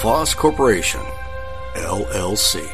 LaFosse 0.00 0.34
Corporation, 0.34 1.02
LLC. 1.74 2.66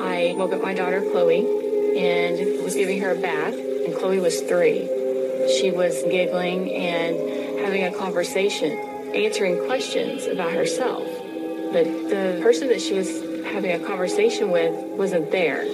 I 0.00 0.34
woke 0.38 0.54
up 0.54 0.62
my 0.62 0.72
daughter 0.72 1.02
Chloe 1.12 1.40
and 1.98 2.64
was 2.64 2.74
giving 2.74 2.98
her 3.02 3.10
a 3.10 3.20
bath, 3.20 3.52
and 3.52 3.94
Chloe 3.94 4.20
was 4.20 4.40
three. 4.40 4.88
She 5.60 5.70
was 5.70 6.02
giggling 6.04 6.72
and 6.72 7.60
having 7.60 7.84
a 7.84 7.92
conversation, 7.92 8.72
answering 9.14 9.66
questions 9.66 10.24
about 10.24 10.52
herself. 10.52 11.04
But 11.74 11.84
the 11.84 12.40
person 12.42 12.68
that 12.68 12.80
she 12.80 12.94
was 12.94 13.20
having 13.52 13.72
a 13.72 13.86
conversation 13.86 14.50
with 14.50 14.72
wasn't 14.96 15.30
there. 15.30 15.66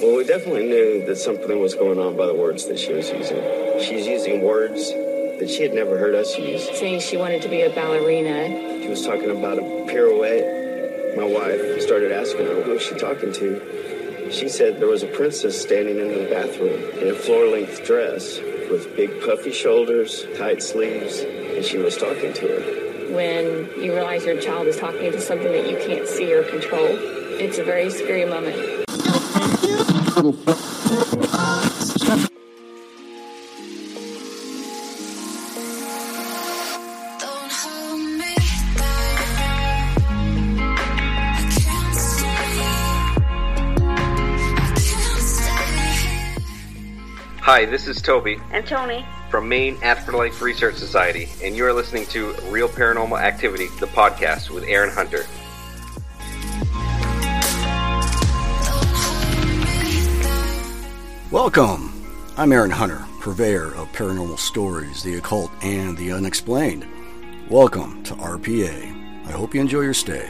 Well, 0.00 0.16
we 0.16 0.24
definitely 0.24 0.68
knew 0.68 1.04
that 1.06 1.16
something 1.16 1.58
was 1.58 1.74
going 1.74 1.98
on 1.98 2.16
by 2.16 2.26
the 2.26 2.34
words 2.34 2.66
that 2.66 2.78
she 2.78 2.92
was 2.92 3.10
using. 3.10 3.42
She's 3.80 4.06
using 4.06 4.42
words 4.42 4.92
that 4.92 5.50
she 5.50 5.64
had 5.64 5.74
never 5.74 5.98
heard 5.98 6.14
us 6.14 6.38
use. 6.38 6.68
Saying 6.78 7.00
she 7.00 7.16
wanted 7.16 7.42
to 7.42 7.48
be 7.48 7.62
a 7.62 7.70
ballerina. 7.70 8.80
She 8.80 8.88
was 8.88 9.04
talking 9.04 9.30
about 9.30 9.58
a 9.58 9.62
pirouette. 9.90 11.16
My 11.16 11.24
wife 11.24 11.80
started 11.80 12.12
asking 12.12 12.46
her, 12.46 12.62
who 12.62 12.72
was 12.74 12.82
she 12.82 12.94
talking 12.94 13.32
to? 13.32 14.30
She 14.30 14.48
said 14.48 14.78
there 14.78 14.86
was 14.86 15.02
a 15.02 15.08
princess 15.08 15.60
standing 15.60 15.98
in 15.98 16.08
the 16.08 16.30
bathroom 16.30 16.80
in 17.00 17.08
a 17.08 17.14
floor-length 17.14 17.84
dress 17.84 18.38
with 18.70 18.94
big 18.94 19.20
puffy 19.22 19.50
shoulders, 19.50 20.26
tight 20.36 20.62
sleeves, 20.62 21.22
and 21.22 21.64
she 21.64 21.78
was 21.78 21.96
talking 21.96 22.32
to 22.34 22.46
her. 22.46 23.14
When 23.14 23.68
you 23.82 23.94
realize 23.94 24.24
your 24.24 24.40
child 24.40 24.68
is 24.68 24.76
talking 24.76 25.10
to 25.10 25.20
something 25.20 25.50
that 25.50 25.68
you 25.68 25.76
can't 25.78 26.06
see 26.06 26.32
or 26.32 26.44
control, 26.44 26.86
it's 27.40 27.58
a 27.58 27.64
very 27.64 27.90
scary 27.90 28.26
moment. 28.26 28.84
Don't 30.18 30.32
hold 37.52 38.00
me 38.00 38.34
back. 38.76 39.20
I 40.58 41.50
can't 41.54 41.94
stay. 41.94 42.26
I 43.78 44.74
can't 44.74 45.22
stay. 45.22 46.42
Hi, 47.40 47.64
this 47.66 47.86
is 47.86 48.02
Toby 48.02 48.40
And 48.50 48.66
Tony. 48.66 49.06
from 49.30 49.48
Maine 49.48 49.78
Afterlife 49.82 50.42
Research 50.42 50.74
Society, 50.74 51.28
and 51.44 51.54
you 51.56 51.64
are 51.64 51.72
listening 51.72 52.06
to 52.06 52.32
Real 52.50 52.68
Paranormal 52.68 53.20
Activity, 53.20 53.68
the 53.78 53.86
podcast 53.86 54.50
with 54.50 54.64
Aaron 54.64 54.90
Hunter. 54.90 55.24
Welcome. 61.30 61.92
I'm 62.38 62.52
Aaron 62.52 62.70
Hunter, 62.70 63.04
purveyor 63.20 63.74
of 63.74 63.92
paranormal 63.92 64.38
stories, 64.38 65.02
the 65.02 65.16
occult, 65.16 65.50
and 65.62 65.94
the 65.98 66.10
unexplained. 66.10 66.86
Welcome 67.50 68.02
to 68.04 68.14
RPA. 68.14 69.26
I 69.26 69.30
hope 69.32 69.52
you 69.52 69.60
enjoy 69.60 69.82
your 69.82 69.92
stay. 69.92 70.26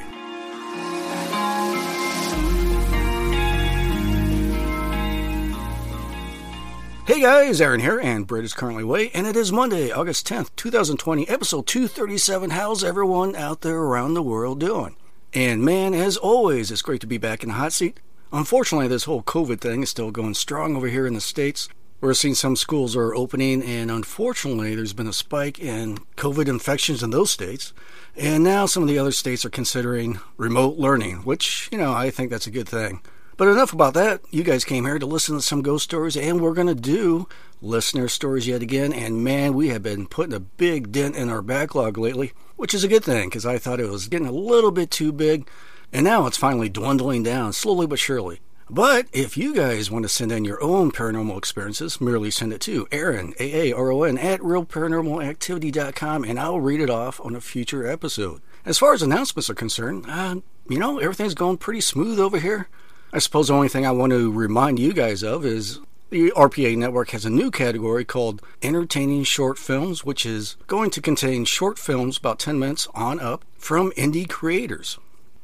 Hey 7.07 7.21
guys, 7.21 7.61
Aaron 7.61 7.79
here, 7.79 8.01
and 8.01 8.27
Brett 8.27 8.43
is 8.43 8.53
currently 8.53 8.83
away, 8.83 9.13
and 9.15 9.29
it 9.29 9.37
is 9.37 9.53
Monday, 9.53 9.93
August 9.93 10.27
10th, 10.27 10.51
2020, 10.57 11.29
episode 11.29 11.69
237. 11.69 12.51
How's 12.51 12.83
everyone 12.83 13.37
out 13.37 13.61
there 13.61 13.79
around 13.79 14.15
the 14.15 14.23
world 14.23 14.59
doing? 14.59 14.97
And 15.33 15.65
man, 15.65 15.95
as 15.95 16.17
always, 16.17 16.73
it's 16.73 16.83
great 16.83 17.01
to 17.03 17.07
be 17.07 17.19
back 17.19 17.45
in 17.45 17.51
the 17.51 17.55
hot 17.55 17.73
seat. 17.73 18.01
Unfortunately, 18.33 18.89
this 18.89 19.05
whole 19.05 19.23
COVID 19.23 19.61
thing 19.61 19.83
is 19.83 19.89
still 19.91 20.11
going 20.11 20.35
strong 20.35 20.77
over 20.77 20.89
here 20.89 21.07
in 21.07 21.15
the 21.15 21.21
States. 21.21 21.69
We're 22.01 22.15
seeing 22.15 22.35
some 22.35 22.57
schools 22.57 22.95
are 22.95 23.15
opening, 23.15 23.63
and 23.63 23.91
unfortunately, 23.91 24.75
there's 24.75 24.93
been 24.93 25.09
a 25.09 25.13
spike 25.15 25.59
in 25.59 25.99
COVID 26.17 26.47
infections 26.47 27.03
in 27.03 27.11
those 27.11 27.31
states. 27.31 27.73
And 28.17 28.45
now 28.45 28.67
some 28.67 28.83
of 28.83 28.89
the 28.89 28.99
other 28.99 29.13
states 29.13 29.45
are 29.45 29.51
considering 29.51 30.21
remote 30.37 30.77
learning, 30.77 31.19
which, 31.19 31.69
you 31.73 31.79
know, 31.79 31.93
I 31.93 32.11
think 32.11 32.31
that's 32.31 32.47
a 32.47 32.53
good 32.53 32.69
thing. 32.69 33.01
But 33.39 33.49
enough 33.49 33.73
about 33.73 33.95
that. 33.95 34.21
You 34.31 34.43
guys 34.43 34.65
came 34.65 34.85
here 34.85 34.99
to 34.99 35.07
listen 35.07 35.37
to 35.37 35.43
some 35.43 35.63
ghost 35.63 35.85
stories, 35.85 36.17
and 36.17 36.41
we're 36.41 36.55
going 36.55 36.67
to 36.67 36.75
do 36.75 37.29
listener 37.63 38.09
stories 38.09 38.47
yet 38.47 38.63
again. 38.63 38.93
And 38.93 39.25
man, 39.25 39.55
we 39.55 39.69
have 39.69 39.83
been 39.83 40.07
putting 40.07 40.35
a 40.35 40.41
big 40.41 40.93
dent 40.93 41.17
in 41.17 41.31
our 41.31 41.41
backlog 41.41 41.97
lately, 41.97 42.33
which 42.57 42.75
is 42.75 42.85
a 42.85 42.89
good 42.89 43.05
thing 43.05 43.29
because 43.29 43.47
I 43.47 43.59
thought 43.59 43.81
it 43.81 43.89
was 43.89 44.09
getting 44.09 44.27
a 44.27 44.33
little 44.33 44.73
bit 44.73 44.91
too 44.91 45.13
big. 45.13 45.49
And 45.93 46.05
now 46.05 46.27
it's 46.27 46.37
finally 46.37 46.69
dwindling 46.69 47.23
down, 47.23 47.53
slowly 47.53 47.87
but 47.87 47.99
surely. 47.99 48.41
But 48.71 49.07
if 49.13 49.39
you 49.39 49.55
guys 49.55 49.91
want 49.91 50.05
to 50.05 50.11
send 50.11 50.31
in 50.31 50.45
your 50.45 50.63
own 50.63 50.93
paranormal 50.93 51.39
experiences, 51.39 52.03
merely 52.03 52.31
send 52.31 52.53
it 52.53 52.61
to 52.63 52.87
Aaron, 52.93 53.33
A-A-R-O-N, 53.41 54.19
at 54.19 54.41
realparanormalactivity.com, 54.41 56.25
and 56.25 56.39
I'll 56.39 56.61
read 56.61 56.83
it 56.83 56.91
off 56.91 57.19
on 57.25 57.35
a 57.35 57.41
future 57.41 57.87
episode. 57.87 58.43
As 58.67 58.77
far 58.77 58.93
as 58.93 59.01
announcements 59.01 59.49
are 59.49 59.55
concerned, 59.55 60.05
uh, 60.07 60.37
you 60.69 60.79
know, 60.79 60.99
everything's 60.99 61.33
going 61.33 61.57
pretty 61.57 61.81
smooth 61.81 62.21
over 62.21 62.39
here. 62.39 62.69
I 63.11 63.21
suppose 63.21 63.49
the 63.49 63.55
only 63.55 63.69
thing 63.69 63.87
I 63.87 63.91
want 63.91 64.13
to 64.13 64.31
remind 64.31 64.79
you 64.79 64.93
guys 64.93 65.23
of 65.23 65.47
is 65.47 65.81
the 66.11 66.31
RPA 66.37 66.77
network 66.77 67.11
has 67.11 67.25
a 67.25 67.31
new 67.31 67.51
category 67.51 68.05
called 68.05 68.43
Entertaining 68.61 69.25
Short 69.25 69.57
Films, 69.57 70.05
which 70.05 70.27
is 70.27 70.57
going 70.67 70.91
to 70.91 71.01
contain 71.01 71.47
short 71.47 71.79
films 71.79 72.19
about 72.19 72.39
10 72.39 72.59
minutes 72.59 72.87
on 72.95 73.19
up 73.19 73.47
from 73.57 73.93
indie 73.93 74.29
creators. 74.29 74.99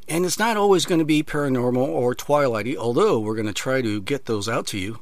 And 0.09 0.27
it's 0.27 0.39
not 0.39 0.57
always 0.57 0.85
going 0.85 0.99
to 0.99 1.05
be 1.05 1.23
paranormal 1.23 1.87
or 1.87 2.15
twilighty, 2.15 2.77
although 2.77 3.19
we're 3.19 3.35
going 3.35 3.47
to 3.47 3.55
try 3.55 3.81
to 3.81 4.03
get 4.03 4.27
those 4.27 4.49
out 4.49 4.67
to 4.69 4.79
you, 4.79 5.01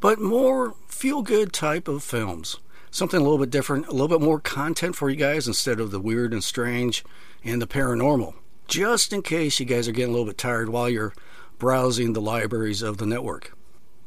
but 0.00 0.20
more 0.20 0.74
feel 0.88 1.22
good 1.22 1.52
type 1.52 1.88
of 1.88 2.02
films. 2.02 2.58
Something 2.90 3.20
a 3.20 3.22
little 3.22 3.38
bit 3.38 3.50
different, 3.50 3.86
a 3.88 3.92
little 3.92 4.08
bit 4.08 4.20
more 4.20 4.40
content 4.40 4.94
for 4.94 5.10
you 5.10 5.16
guys 5.16 5.46
instead 5.46 5.80
of 5.80 5.90
the 5.90 6.00
weird 6.00 6.32
and 6.32 6.44
strange 6.44 7.04
and 7.44 7.60
the 7.60 7.66
paranormal. 7.66 8.34
Just 8.68 9.12
in 9.12 9.22
case 9.22 9.58
you 9.58 9.66
guys 9.66 9.88
are 9.88 9.92
getting 9.92 10.10
a 10.10 10.12
little 10.12 10.26
bit 10.26 10.38
tired 10.38 10.68
while 10.68 10.88
you're 10.88 11.14
browsing 11.58 12.12
the 12.12 12.20
libraries 12.20 12.82
of 12.82 12.98
the 12.98 13.06
network. 13.06 13.56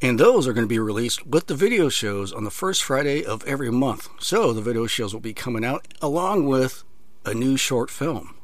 And 0.01 0.19
those 0.19 0.47
are 0.47 0.53
going 0.53 0.66
to 0.66 0.69
be 0.69 0.79
released 0.79 1.25
with 1.25 1.47
the 1.47 1.56
video 1.56 1.89
shows 1.89 2.31
on 2.31 2.45
the 2.45 2.51
first 2.51 2.84
Friday 2.84 3.23
of 3.23 3.44
every 3.45 3.72
month. 3.72 4.09
So 4.19 4.53
the 4.53 4.62
video 4.62 4.88
shows 4.88 5.13
will 5.13 5.22
be 5.22 5.34
coming 5.34 5.66
out 5.66 5.88
along 6.01 6.45
with 6.47 6.84
a 7.25 7.34
new 7.34 7.57
short 7.57 7.89
film. 7.89 8.38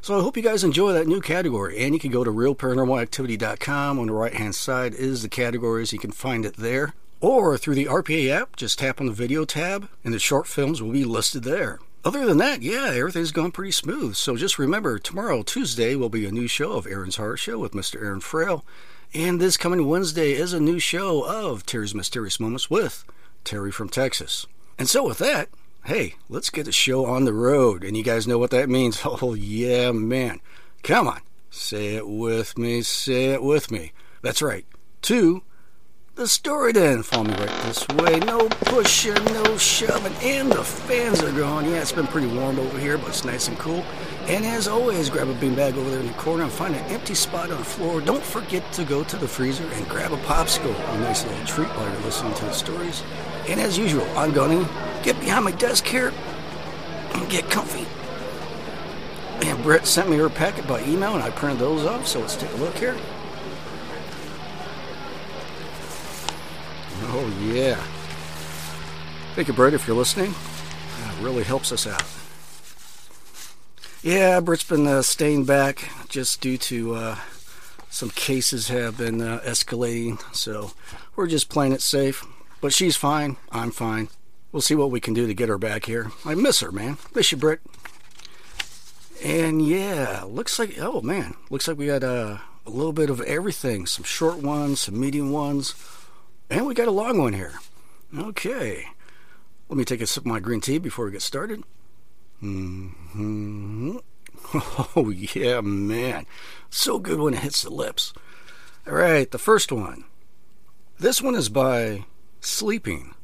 So 0.00 0.18
I 0.18 0.22
hope 0.22 0.36
you 0.36 0.42
guys 0.42 0.64
enjoy 0.64 0.92
that 0.92 1.06
new 1.06 1.20
category. 1.20 1.78
And 1.78 1.94
you 1.94 2.00
can 2.00 2.10
go 2.10 2.24
to 2.24 2.30
realparanormalactivity.com. 2.30 3.98
On 3.98 4.06
the 4.06 4.12
right 4.12 4.34
hand 4.34 4.54
side 4.54 4.94
is 4.94 5.22
the 5.22 5.28
categories. 5.28 5.92
You 5.92 5.98
can 5.98 6.12
find 6.12 6.44
it 6.44 6.56
there. 6.56 6.94
Or 7.20 7.58
through 7.58 7.74
the 7.74 7.86
RPA 7.86 8.30
app, 8.30 8.56
just 8.56 8.78
tap 8.78 9.00
on 9.00 9.06
the 9.06 9.12
video 9.12 9.44
tab 9.44 9.88
and 10.04 10.14
the 10.14 10.18
short 10.18 10.46
films 10.46 10.80
will 10.80 10.92
be 10.92 11.04
listed 11.04 11.42
there. 11.42 11.80
Other 12.04 12.24
than 12.24 12.38
that, 12.38 12.62
yeah, 12.62 12.92
everything's 12.94 13.32
going 13.32 13.50
pretty 13.50 13.72
smooth. 13.72 14.14
So 14.14 14.36
just 14.36 14.58
remember, 14.58 15.00
tomorrow, 15.00 15.42
Tuesday, 15.42 15.96
will 15.96 16.08
be 16.08 16.26
a 16.26 16.30
new 16.30 16.46
show 16.46 16.72
of 16.72 16.86
Aaron's 16.86 17.16
Horror 17.16 17.36
Show 17.36 17.58
with 17.58 17.72
Mr. 17.72 18.00
Aaron 18.00 18.20
Frale. 18.20 18.64
And 19.12 19.40
this 19.40 19.56
coming 19.56 19.86
Wednesday 19.86 20.32
is 20.32 20.52
a 20.52 20.60
new 20.60 20.78
show 20.78 21.24
of 21.26 21.66
Terry's 21.66 21.94
Mysterious 21.94 22.38
Moments 22.38 22.70
with 22.70 23.04
Terry 23.42 23.72
from 23.72 23.88
Texas. 23.88 24.46
And 24.78 24.88
so 24.88 25.04
with 25.04 25.18
that, 25.18 25.48
hey, 25.88 26.16
let's 26.28 26.50
get 26.50 26.66
the 26.66 26.72
show 26.72 27.06
on 27.06 27.24
the 27.24 27.32
road. 27.32 27.82
And 27.82 27.96
you 27.96 28.04
guys 28.04 28.28
know 28.28 28.38
what 28.38 28.50
that 28.50 28.68
means. 28.68 29.02
Oh, 29.20 29.34
yeah, 29.34 29.90
man. 29.90 30.40
Come 30.82 31.08
on. 31.08 31.20
Say 31.50 31.94
it 31.94 32.06
with 32.06 32.58
me. 32.58 32.82
Say 32.82 33.32
it 33.32 33.42
with 33.42 33.70
me. 33.70 33.92
That's 34.22 34.42
right. 34.42 34.66
Two, 35.00 35.42
the 36.14 36.28
story 36.28 36.74
den. 36.74 37.02
Follow 37.02 37.24
me 37.24 37.34
right 37.34 37.62
this 37.64 37.88
way. 37.88 38.20
No 38.20 38.48
pushing, 38.48 39.14
no 39.14 39.56
shoving. 39.56 40.12
And 40.22 40.52
the 40.52 40.62
fans 40.62 41.22
are 41.22 41.32
going. 41.32 41.66
Yeah, 41.66 41.80
it's 41.80 41.92
been 41.92 42.06
pretty 42.06 42.26
warm 42.26 42.58
over 42.58 42.78
here, 42.78 42.98
but 42.98 43.08
it's 43.08 43.24
nice 43.24 43.48
and 43.48 43.58
cool. 43.58 43.82
And 44.26 44.44
as 44.44 44.68
always, 44.68 45.08
grab 45.08 45.28
a 45.28 45.34
beanbag 45.34 45.74
over 45.76 45.90
there 45.90 46.00
in 46.00 46.06
the 46.06 46.12
corner 46.14 46.44
and 46.44 46.52
find 46.52 46.74
an 46.76 46.84
empty 46.86 47.14
spot 47.14 47.50
on 47.50 47.58
the 47.58 47.64
floor. 47.64 48.02
Don't 48.02 48.22
forget 48.22 48.70
to 48.74 48.84
go 48.84 49.02
to 49.04 49.16
the 49.16 49.26
freezer 49.26 49.66
and 49.72 49.88
grab 49.88 50.12
a 50.12 50.18
popsicle. 50.18 50.74
A 50.94 50.98
nice 51.00 51.24
little 51.24 51.46
treat 51.46 51.68
while 51.68 51.90
you're 51.90 52.02
listening 52.02 52.34
to 52.34 52.44
the 52.44 52.52
stories. 52.52 53.02
And 53.48 53.60
as 53.60 53.78
usual, 53.78 54.06
I'm 54.16 54.32
going 54.32 54.64
to 54.64 54.70
get 55.02 55.18
behind 55.20 55.44
my 55.46 55.52
desk 55.52 55.86
here 55.86 56.12
and 57.14 57.30
get 57.30 57.50
comfy. 57.50 57.86
And 59.46 59.62
Brett 59.62 59.86
sent 59.86 60.10
me 60.10 60.16
her 60.18 60.28
packet 60.28 60.66
by 60.66 60.84
email, 60.84 61.14
and 61.14 61.22
I 61.22 61.30
printed 61.30 61.58
those 61.58 61.86
off. 61.86 62.06
So 62.06 62.20
let's 62.20 62.36
take 62.36 62.52
a 62.52 62.56
look 62.56 62.76
here. 62.76 62.96
Oh, 67.10 67.50
yeah. 67.52 67.82
Thank 69.34 69.48
you, 69.48 69.54
Brett, 69.54 69.72
if 69.72 69.86
you're 69.86 69.96
listening. 69.96 70.34
That 71.00 71.22
really 71.22 71.44
helps 71.44 71.72
us 71.72 71.86
out. 71.86 72.02
Yeah, 74.02 74.40
Britt's 74.40 74.64
been 74.64 74.86
uh, 74.86 75.02
staying 75.02 75.44
back 75.44 75.88
just 76.08 76.40
due 76.40 76.58
to 76.58 76.94
uh, 76.94 77.16
some 77.88 78.10
cases 78.10 78.68
have 78.68 78.98
been 78.98 79.20
uh, 79.20 79.40
escalating, 79.44 80.22
so 80.34 80.72
we're 81.16 81.26
just 81.26 81.48
playing 81.48 81.72
it 81.72 81.80
safe. 81.80 82.24
But 82.60 82.72
she's 82.72 82.96
fine. 82.96 83.36
I'm 83.50 83.70
fine. 83.70 84.08
We'll 84.50 84.62
see 84.62 84.74
what 84.74 84.90
we 84.90 85.00
can 85.00 85.14
do 85.14 85.26
to 85.26 85.34
get 85.34 85.48
her 85.48 85.58
back 85.58 85.84
here. 85.84 86.10
I 86.24 86.34
miss 86.34 86.60
her, 86.60 86.72
man. 86.72 86.96
Miss 87.14 87.30
you, 87.30 87.38
Britt. 87.38 87.60
And 89.22 89.66
yeah, 89.66 90.24
looks 90.26 90.58
like 90.58 90.78
oh 90.78 91.00
man, 91.00 91.34
looks 91.50 91.66
like 91.66 91.76
we 91.76 91.86
got 91.86 92.04
uh, 92.04 92.38
a 92.64 92.70
little 92.70 92.92
bit 92.92 93.10
of 93.10 93.20
everything. 93.22 93.84
Some 93.84 94.04
short 94.04 94.38
ones, 94.38 94.80
some 94.80 94.98
medium 94.98 95.32
ones, 95.32 95.74
and 96.48 96.66
we 96.66 96.74
got 96.74 96.86
a 96.86 96.92
long 96.92 97.18
one 97.18 97.32
here. 97.32 97.54
Okay, 98.16 98.84
let 99.68 99.76
me 99.76 99.84
take 99.84 100.00
a 100.00 100.06
sip 100.06 100.22
of 100.22 100.26
my 100.26 100.38
green 100.38 100.60
tea 100.60 100.78
before 100.78 101.04
we 101.04 101.10
get 101.10 101.22
started. 101.22 101.64
hmm 102.40 103.96
Oh 104.94 105.10
yeah, 105.10 105.60
man, 105.62 106.24
so 106.70 107.00
good 107.00 107.18
when 107.18 107.34
it 107.34 107.40
hits 107.40 107.62
the 107.62 107.70
lips. 107.70 108.12
All 108.86 108.94
right, 108.94 109.28
the 109.28 109.38
first 109.38 109.72
one. 109.72 110.04
This 111.00 111.20
one 111.20 111.34
is 111.34 111.48
by 111.48 112.04
Sleeping, 112.40 113.14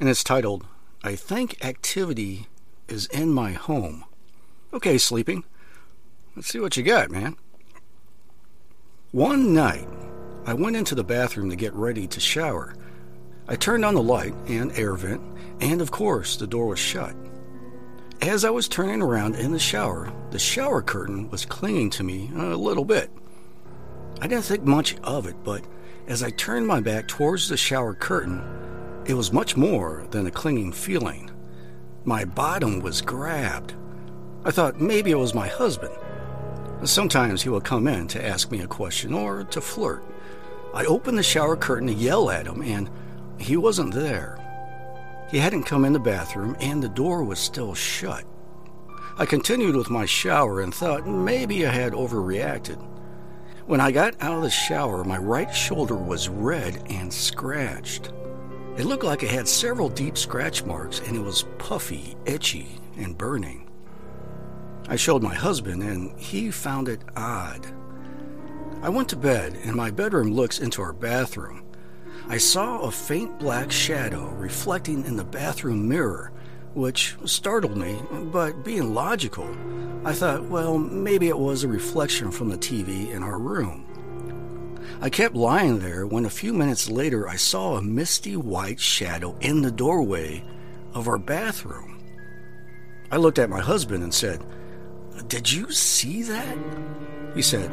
and 0.00 0.08
it's 0.08 0.24
titled 0.24 0.66
"I 1.02 1.16
Think 1.16 1.62
Activity 1.64 2.48
Is 2.88 3.06
in 3.06 3.32
My 3.32 3.52
Home." 3.52 4.04
Okay, 4.72 4.96
sleeping. 4.96 5.44
Let's 6.34 6.48
see 6.48 6.60
what 6.60 6.76
you 6.76 6.82
got, 6.82 7.10
man. 7.10 7.36
One 9.12 9.54
night, 9.54 9.88
I 10.46 10.54
went 10.54 10.76
into 10.76 10.94
the 10.94 11.04
bathroom 11.04 11.50
to 11.50 11.56
get 11.56 11.74
ready 11.74 12.06
to 12.06 12.20
shower. 12.20 12.74
I 13.46 13.56
turned 13.56 13.84
on 13.84 13.94
the 13.94 14.02
light 14.02 14.34
and 14.48 14.72
air 14.72 14.94
vent, 14.94 15.22
and 15.60 15.80
of 15.80 15.90
course, 15.90 16.36
the 16.36 16.46
door 16.46 16.66
was 16.66 16.78
shut. 16.78 17.14
As 18.22 18.44
I 18.44 18.50
was 18.50 18.66
turning 18.66 19.02
around 19.02 19.36
in 19.36 19.52
the 19.52 19.58
shower, 19.58 20.10
the 20.30 20.38
shower 20.38 20.80
curtain 20.80 21.28
was 21.28 21.44
clinging 21.44 21.90
to 21.90 22.02
me 22.02 22.30
a 22.34 22.56
little 22.56 22.86
bit. 22.86 23.10
I 24.22 24.26
didn't 24.26 24.46
think 24.46 24.64
much 24.64 24.96
of 25.02 25.26
it, 25.26 25.36
but 25.44 25.64
as 26.06 26.22
I 26.22 26.30
turned 26.30 26.66
my 26.66 26.80
back 26.80 27.08
towards 27.08 27.48
the 27.48 27.56
shower 27.56 27.94
curtain, 27.94 28.42
it 29.06 29.14
was 29.14 29.32
much 29.32 29.56
more 29.56 30.06
than 30.10 30.26
a 30.26 30.30
clinging 30.30 30.72
feeling. 30.72 31.30
My 32.04 32.24
bottom 32.24 32.80
was 32.80 33.00
grabbed. 33.00 33.74
I 34.44 34.50
thought 34.50 34.80
maybe 34.80 35.10
it 35.10 35.18
was 35.18 35.34
my 35.34 35.48
husband. 35.48 35.94
Sometimes 36.84 37.42
he 37.42 37.48
will 37.48 37.60
come 37.60 37.88
in 37.88 38.08
to 38.08 38.24
ask 38.24 38.50
me 38.50 38.60
a 38.60 38.66
question 38.66 39.14
or 39.14 39.44
to 39.44 39.60
flirt. 39.60 40.04
I 40.74 40.84
opened 40.84 41.16
the 41.16 41.22
shower 41.22 41.56
curtain 41.56 41.88
to 41.88 41.94
yell 41.94 42.30
at 42.30 42.46
him, 42.46 42.60
and 42.60 42.90
he 43.38 43.56
wasn't 43.56 43.94
there. 43.94 44.38
He 45.30 45.38
hadn't 45.38 45.64
come 45.64 45.84
in 45.84 45.94
the 45.94 45.98
bathroom, 45.98 46.56
and 46.60 46.82
the 46.82 46.88
door 46.88 47.24
was 47.24 47.38
still 47.38 47.74
shut. 47.74 48.24
I 49.16 49.24
continued 49.24 49.76
with 49.76 49.88
my 49.88 50.04
shower 50.04 50.60
and 50.60 50.74
thought 50.74 51.06
maybe 51.06 51.66
I 51.66 51.70
had 51.70 51.92
overreacted. 51.92 52.78
When 53.66 53.80
I 53.80 53.92
got 53.92 54.14
out 54.20 54.36
of 54.36 54.42
the 54.42 54.50
shower, 54.50 55.04
my 55.04 55.16
right 55.16 55.50
shoulder 55.50 55.96
was 55.96 56.28
red 56.28 56.82
and 56.90 57.10
scratched. 57.10 58.12
It 58.76 58.84
looked 58.84 59.04
like 59.04 59.22
it 59.22 59.30
had 59.30 59.48
several 59.48 59.88
deep 59.88 60.18
scratch 60.18 60.64
marks, 60.66 61.00
and 61.00 61.16
it 61.16 61.22
was 61.22 61.46
puffy, 61.56 62.14
itchy, 62.26 62.78
and 62.98 63.16
burning. 63.16 63.70
I 64.86 64.96
showed 64.96 65.22
my 65.22 65.34
husband, 65.34 65.82
and 65.82 66.18
he 66.20 66.50
found 66.50 66.90
it 66.90 67.00
odd. 67.16 67.66
I 68.82 68.90
went 68.90 69.08
to 69.08 69.16
bed, 69.16 69.56
and 69.64 69.74
my 69.74 69.90
bedroom 69.90 70.32
looks 70.32 70.58
into 70.58 70.82
our 70.82 70.92
bathroom. 70.92 71.64
I 72.28 72.36
saw 72.36 72.80
a 72.80 72.90
faint 72.90 73.38
black 73.38 73.72
shadow 73.72 74.28
reflecting 74.36 75.06
in 75.06 75.16
the 75.16 75.24
bathroom 75.24 75.88
mirror, 75.88 76.32
which 76.74 77.16
startled 77.24 77.76
me, 77.76 78.00
but 78.32 78.64
being 78.64 78.94
logical, 78.94 79.48
I 80.04 80.12
thought, 80.12 80.44
well, 80.44 80.76
maybe 80.78 81.28
it 81.28 81.38
was 81.38 81.64
a 81.64 81.68
reflection 81.68 82.30
from 82.30 82.50
the 82.50 82.58
TV 82.58 83.10
in 83.10 83.22
our 83.22 83.38
room. 83.38 83.86
I 85.00 85.08
kept 85.10 85.34
lying 85.34 85.78
there 85.78 86.06
when 86.06 86.24
a 86.24 86.30
few 86.30 86.52
minutes 86.52 86.90
later 86.90 87.28
I 87.28 87.36
saw 87.36 87.76
a 87.76 87.82
misty 87.82 88.36
white 88.36 88.80
shadow 88.80 89.36
in 89.40 89.62
the 89.62 89.70
doorway 89.70 90.44
of 90.92 91.08
our 91.08 91.18
bathroom. 91.18 92.00
I 93.10 93.16
looked 93.16 93.38
at 93.38 93.50
my 93.50 93.60
husband 93.60 94.02
and 94.02 94.12
said, 94.12 94.44
Did 95.26 95.50
you 95.50 95.70
see 95.70 96.22
that? 96.24 96.58
He 97.34 97.42
said, 97.42 97.70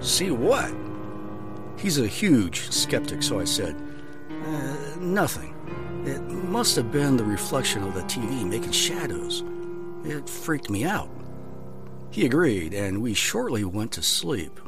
See 0.00 0.30
what? 0.30 0.72
He's 1.78 1.98
a 1.98 2.06
huge 2.06 2.70
skeptic, 2.70 3.22
so 3.22 3.40
I 3.40 3.44
said, 3.44 3.76
uh, 4.46 4.76
Nothing. 4.98 5.54
It 6.04 6.20
must 6.22 6.76
have 6.76 6.90
been 6.92 7.16
the 7.16 7.24
reflection 7.24 7.82
of 7.82 7.94
the 7.94 8.02
TV 8.02 8.48
making 8.48 8.72
shadows. 8.72 9.44
It 10.04 10.28
freaked 10.28 10.70
me 10.70 10.84
out. 10.84 11.10
He 12.10 12.24
agreed, 12.24 12.72
and 12.72 13.02
we 13.02 13.14
shortly 13.14 13.64
went 13.64 13.92
to 13.92 14.02
sleep. 14.02 14.58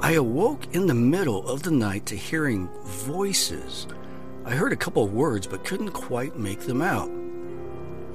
I 0.00 0.12
awoke 0.12 0.74
in 0.74 0.86
the 0.86 0.94
middle 0.94 1.48
of 1.48 1.62
the 1.62 1.70
night 1.70 2.04
to 2.06 2.16
hearing 2.16 2.68
voices. 2.84 3.86
I 4.44 4.50
heard 4.50 4.72
a 4.72 4.76
couple 4.76 5.04
of 5.04 5.14
words 5.14 5.46
but 5.46 5.64
couldn't 5.64 5.92
quite 5.92 6.38
make 6.38 6.60
them 6.60 6.82
out. 6.82 7.10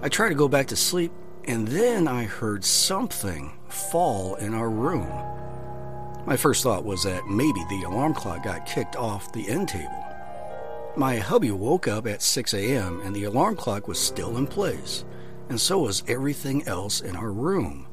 I 0.04 0.10
tried 0.10 0.30
to 0.30 0.36
go 0.36 0.48
back 0.48 0.68
to 0.68 0.76
sleep, 0.76 1.12
and 1.46 1.68
then 1.68 2.08
I 2.08 2.24
heard 2.24 2.64
something 2.64 3.52
fall 3.68 4.36
in 4.36 4.54
our 4.54 4.70
room. 4.70 5.10
My 6.26 6.38
first 6.38 6.62
thought 6.62 6.86
was 6.86 7.04
that 7.04 7.28
maybe 7.28 7.64
the 7.70 7.84
alarm 7.84 8.14
clock 8.14 8.44
got 8.44 8.68
kicked 8.68 8.96
off 8.96 9.34
the 9.34 9.50
end 9.50 9.70
table. 9.70 10.11
My 10.96 11.18
hubby 11.18 11.52
woke 11.52 11.88
up 11.88 12.06
at 12.06 12.22
6 12.22 12.54
a.m., 12.54 13.02
and 13.02 13.16
the 13.16 13.24
alarm 13.24 13.56
clock 13.56 13.88
was 13.88 14.00
still 14.00 14.38
in 14.38 14.46
place, 14.46 15.06
and 15.50 15.60
so 15.60 15.80
was 15.80 16.04
everything 16.08 16.68
else 16.68 17.02
in 17.02 17.16
our 17.16 17.32
room. 17.32 17.88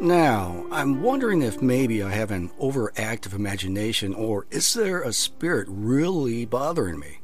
Now, 0.00 0.66
I'm 0.72 1.02
wondering 1.02 1.42
if 1.42 1.62
maybe 1.62 2.02
I 2.02 2.10
have 2.10 2.32
an 2.32 2.50
overactive 2.60 3.32
imagination 3.32 4.12
or 4.12 4.46
is 4.50 4.74
there 4.74 5.02
a 5.02 5.12
spirit 5.12 5.68
really 5.70 6.44
bothering 6.44 6.98
me? 6.98 7.20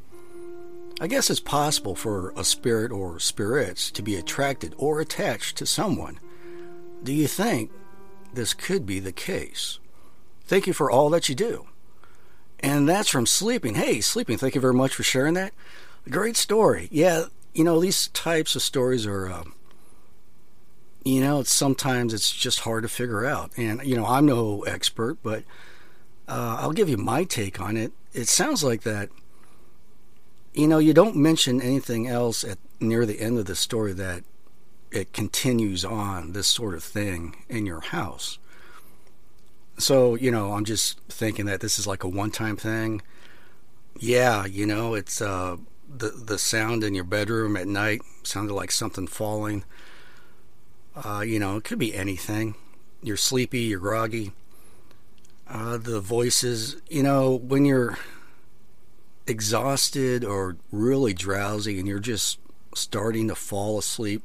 I 1.00 1.08
guess 1.08 1.30
it's 1.30 1.40
possible 1.40 1.96
for 1.96 2.32
a 2.36 2.44
spirit 2.44 2.92
or 2.92 3.18
spirits 3.18 3.90
to 3.92 4.02
be 4.02 4.14
attracted 4.14 4.74
or 4.78 5.00
attached 5.00 5.56
to 5.56 5.66
someone. 5.66 6.20
Do 7.02 7.12
you 7.12 7.26
think 7.26 7.72
this 8.32 8.54
could 8.54 8.86
be 8.86 9.00
the 9.00 9.12
case? 9.12 9.80
Thank 10.44 10.68
you 10.68 10.72
for 10.72 10.90
all 10.90 11.10
that 11.10 11.28
you 11.28 11.34
do. 11.34 11.66
And 12.60 12.88
that's 12.88 13.08
from 13.08 13.26
Sleeping. 13.26 13.74
Hey, 13.74 14.00
Sleeping, 14.00 14.38
thank 14.38 14.54
you 14.54 14.60
very 14.60 14.74
much 14.74 14.94
for 14.94 15.02
sharing 15.02 15.34
that. 15.34 15.52
Great 16.08 16.36
story. 16.36 16.88
Yeah, 16.92 17.24
you 17.54 17.64
know, 17.64 17.80
these 17.80 18.08
types 18.08 18.54
of 18.54 18.62
stories 18.62 19.06
are. 19.06 19.30
Um, 19.30 19.54
you 21.04 21.20
know, 21.20 21.40
it's 21.40 21.52
sometimes 21.52 22.12
it's 22.12 22.30
just 22.30 22.60
hard 22.60 22.82
to 22.82 22.88
figure 22.88 23.24
out. 23.24 23.52
And 23.56 23.82
you 23.84 23.96
know, 23.96 24.06
I'm 24.06 24.26
no 24.26 24.62
expert, 24.62 25.18
but 25.22 25.44
uh, 26.28 26.58
I'll 26.60 26.72
give 26.72 26.88
you 26.88 26.96
my 26.96 27.24
take 27.24 27.60
on 27.60 27.76
it. 27.76 27.92
It 28.12 28.28
sounds 28.28 28.62
like 28.62 28.82
that. 28.82 29.08
You 30.52 30.68
know, 30.68 30.78
you 30.78 30.92
don't 30.92 31.16
mention 31.16 31.62
anything 31.62 32.06
else 32.06 32.44
at 32.44 32.58
near 32.80 33.06
the 33.06 33.20
end 33.20 33.38
of 33.38 33.46
the 33.46 33.54
story 33.54 33.92
that 33.94 34.24
it 34.90 35.12
continues 35.12 35.84
on 35.84 36.32
this 36.32 36.48
sort 36.48 36.74
of 36.74 36.82
thing 36.82 37.44
in 37.48 37.66
your 37.66 37.80
house. 37.80 38.38
So, 39.80 40.14
you 40.14 40.30
know, 40.30 40.52
I'm 40.52 40.64
just 40.64 41.00
thinking 41.08 41.46
that 41.46 41.60
this 41.60 41.78
is 41.78 41.86
like 41.86 42.04
a 42.04 42.08
one-time 42.08 42.56
thing. 42.56 43.02
Yeah, 43.98 44.46
you 44.46 44.66
know, 44.66 44.94
it's 44.94 45.20
uh, 45.20 45.56
the 45.88 46.08
the 46.10 46.38
sound 46.38 46.84
in 46.84 46.94
your 46.94 47.04
bedroom 47.04 47.56
at 47.56 47.66
night 47.66 48.02
sounded 48.22 48.54
like 48.54 48.70
something 48.70 49.06
falling. 49.06 49.64
Uh, 50.94 51.20
you 51.20 51.38
know, 51.38 51.56
it 51.56 51.64
could 51.64 51.78
be 51.78 51.94
anything. 51.94 52.54
You're 53.02 53.16
sleepy, 53.16 53.60
you're 53.60 53.80
groggy. 53.80 54.32
Uh, 55.48 55.78
the 55.78 56.00
voices, 56.00 56.76
you 56.88 57.02
know, 57.02 57.34
when 57.34 57.64
you're 57.64 57.98
exhausted 59.26 60.24
or 60.24 60.56
really 60.70 61.12
drowsy 61.12 61.78
and 61.78 61.88
you're 61.88 61.98
just 61.98 62.38
starting 62.74 63.28
to 63.28 63.34
fall 63.34 63.78
asleep, 63.78 64.22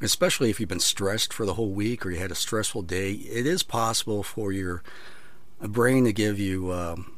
especially 0.00 0.50
if 0.50 0.60
you've 0.60 0.68
been 0.68 0.80
stressed 0.80 1.32
for 1.32 1.46
the 1.46 1.54
whole 1.54 1.70
week 1.70 2.04
or 2.04 2.10
you 2.10 2.18
had 2.18 2.30
a 2.30 2.36
stressful 2.36 2.82
day, 2.82 3.12
it 3.12 3.46
is 3.46 3.62
possible 3.62 4.22
for 4.22 4.52
your 4.52 4.82
brain 5.60 6.04
to 6.04 6.12
give 6.12 6.38
you 6.38 6.72
um, 6.72 7.12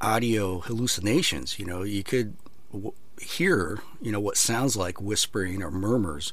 audio 0.00 0.60
hallucinations. 0.60 1.58
You 1.58 1.66
know, 1.66 1.82
you 1.82 2.02
could 2.02 2.34
w- 2.72 2.92
hear, 3.20 3.80
you 4.02 4.12
know, 4.12 4.20
what 4.20 4.36
sounds 4.36 4.76
like 4.76 5.00
whispering 5.00 5.62
or 5.62 5.70
murmurs 5.70 6.32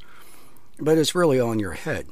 but 0.82 0.98
it's 0.98 1.16
really 1.16 1.40
on 1.40 1.60
your 1.60 1.74
head. 1.74 2.08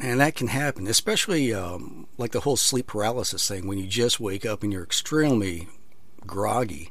And 0.00 0.20
that 0.20 0.34
can 0.34 0.48
happen, 0.48 0.88
especially 0.88 1.54
um, 1.54 2.08
like 2.18 2.32
the 2.32 2.40
whole 2.40 2.56
sleep 2.56 2.88
paralysis 2.88 3.48
thing. 3.48 3.66
When 3.66 3.78
you 3.78 3.86
just 3.86 4.18
wake 4.18 4.44
up 4.44 4.62
and 4.64 4.72
you're 4.72 4.82
extremely 4.82 5.68
groggy, 6.26 6.90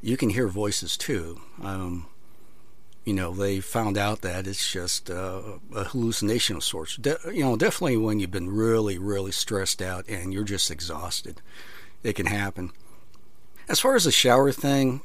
you 0.00 0.16
can 0.16 0.30
hear 0.30 0.46
voices 0.46 0.96
too. 0.96 1.40
Um, 1.60 2.06
you 3.08 3.14
know, 3.14 3.32
they 3.32 3.58
found 3.58 3.96
out 3.96 4.20
that 4.20 4.46
it's 4.46 4.70
just 4.70 5.08
uh, 5.10 5.40
a 5.74 5.84
hallucination 5.84 6.56
of 6.56 6.62
sorts. 6.62 6.94
De- 6.96 7.18
you 7.32 7.42
know, 7.42 7.56
definitely 7.56 7.96
when 7.96 8.20
you've 8.20 8.30
been 8.30 8.50
really, 8.50 8.98
really 8.98 9.32
stressed 9.32 9.80
out 9.80 10.06
and 10.10 10.34
you're 10.34 10.44
just 10.44 10.70
exhausted, 10.70 11.40
it 12.02 12.16
can 12.16 12.26
happen. 12.26 12.70
As 13.66 13.80
far 13.80 13.96
as 13.96 14.04
the 14.04 14.12
shower 14.12 14.52
thing, 14.52 15.00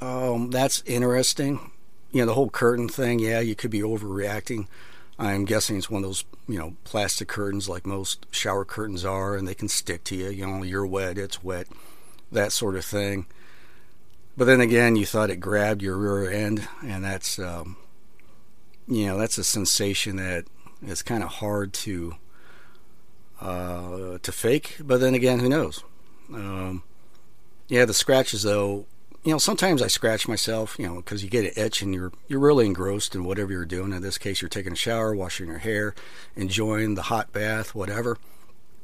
um, 0.00 0.50
that's 0.50 0.82
interesting. 0.86 1.70
You 2.12 2.22
know, 2.22 2.26
the 2.28 2.34
whole 2.34 2.48
curtain 2.48 2.88
thing, 2.88 3.18
yeah, 3.18 3.40
you 3.40 3.54
could 3.54 3.70
be 3.70 3.82
overreacting. 3.82 4.66
I'm 5.18 5.44
guessing 5.44 5.76
it's 5.76 5.90
one 5.90 6.04
of 6.04 6.08
those, 6.08 6.24
you 6.48 6.58
know, 6.58 6.76
plastic 6.84 7.28
curtains 7.28 7.68
like 7.68 7.84
most 7.84 8.24
shower 8.30 8.64
curtains 8.64 9.04
are, 9.04 9.36
and 9.36 9.46
they 9.46 9.54
can 9.54 9.68
stick 9.68 10.02
to 10.04 10.16
you. 10.16 10.30
You 10.30 10.46
know, 10.46 10.62
you're 10.62 10.86
wet, 10.86 11.18
it's 11.18 11.44
wet, 11.44 11.66
that 12.32 12.52
sort 12.52 12.74
of 12.74 12.86
thing. 12.86 13.26
But 14.38 14.44
then 14.44 14.60
again, 14.60 14.94
you 14.94 15.04
thought 15.04 15.30
it 15.30 15.40
grabbed 15.40 15.82
your 15.82 15.96
rear 15.96 16.30
end, 16.30 16.68
and 16.86 17.02
that's, 17.02 17.40
um, 17.40 17.76
you 18.86 19.06
know, 19.06 19.18
that's 19.18 19.36
a 19.36 19.42
sensation 19.42 20.14
that 20.14 20.44
is 20.80 21.02
kind 21.02 21.24
of 21.24 21.28
hard 21.28 21.72
to 21.72 22.14
uh, 23.40 24.18
to 24.22 24.30
fake. 24.30 24.76
But 24.78 25.00
then 25.00 25.14
again, 25.14 25.40
who 25.40 25.48
knows? 25.48 25.82
Um, 26.32 26.84
yeah, 27.66 27.84
the 27.84 27.92
scratches 27.92 28.44
though. 28.44 28.86
You 29.24 29.32
know, 29.32 29.38
sometimes 29.38 29.82
I 29.82 29.88
scratch 29.88 30.28
myself. 30.28 30.78
You 30.78 30.86
know, 30.86 30.96
because 30.98 31.24
you 31.24 31.28
get 31.28 31.44
an 31.44 31.64
itch 31.64 31.82
and 31.82 31.92
you're 31.92 32.12
you're 32.28 32.38
really 32.38 32.66
engrossed 32.66 33.16
in 33.16 33.24
whatever 33.24 33.50
you're 33.50 33.64
doing. 33.64 33.92
In 33.92 34.02
this 34.02 34.18
case, 34.18 34.40
you're 34.40 34.48
taking 34.48 34.72
a 34.72 34.76
shower, 34.76 35.16
washing 35.16 35.48
your 35.48 35.58
hair, 35.58 35.96
enjoying 36.36 36.94
the 36.94 37.02
hot 37.02 37.32
bath, 37.32 37.74
whatever. 37.74 38.16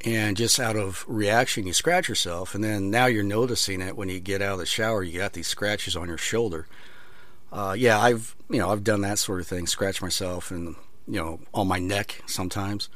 And 0.05 0.37
just 0.37 0.61
out 0.61 0.77
of 0.77 1.05
reaction, 1.09 1.67
you 1.67 1.73
scratch 1.73 2.09
yourself, 2.09 2.55
and 2.55 2.63
then 2.63 2.91
now 2.91 3.07
you're 3.07 3.23
noticing 3.23 3.81
it 3.81 3.97
when 3.97 4.11
you 4.11 4.21
get 4.21 4.43
out 4.43 4.55
of 4.55 4.59
the 4.59 4.67
shower. 4.67 5.03
You 5.03 5.19
got 5.19 5.33
these 5.33 5.47
scratches 5.47 5.97
on 5.97 6.09
your 6.09 6.19
shoulder. 6.19 6.67
Uh, 7.51 7.75
yeah, 7.79 7.99
I've 7.99 8.37
you 8.51 8.59
know 8.59 8.71
I've 8.71 8.85
done 8.85 9.01
that 9.03 9.19
sort 9.19 9.41
of 9.41 9.47
thing. 9.47 9.67
Scratch 9.67 10.03
myself 10.03 10.51
and 10.51 10.77
you 11.07 11.21
know 11.21 11.41
on 11.55 11.69
my 11.69 11.79
neck 11.79 12.23
sometimes 12.27 12.91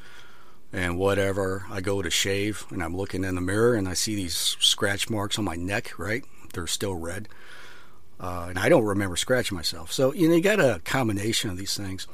and 0.71 0.97
whatever. 0.97 1.65
I 1.69 1.81
go 1.81 2.01
to 2.01 2.09
shave 2.09 2.65
and 2.69 2.83
I'm 2.83 2.95
looking 2.95 3.23
in 3.23 3.35
the 3.35 3.41
mirror 3.41 3.73
and 3.73 3.87
I 3.87 3.93
see 3.93 4.15
these 4.15 4.35
scratch 4.59 5.09
marks 5.09 5.39
on 5.39 5.45
my 5.45 5.55
neck, 5.55 5.97
right? 5.97 6.23
They're 6.53 6.67
still 6.67 6.95
red. 6.95 7.27
Uh, 8.19 8.47
and 8.49 8.59
I 8.59 8.69
don't 8.69 8.83
remember 8.83 9.15
scratching 9.15 9.55
myself. 9.55 9.91
So, 9.91 10.13
you 10.13 10.27
know, 10.27 10.35
you 10.35 10.41
got 10.41 10.59
a 10.59 10.81
combination 10.83 11.49
of 11.49 11.57
these 11.57 11.75
things. 11.75 12.05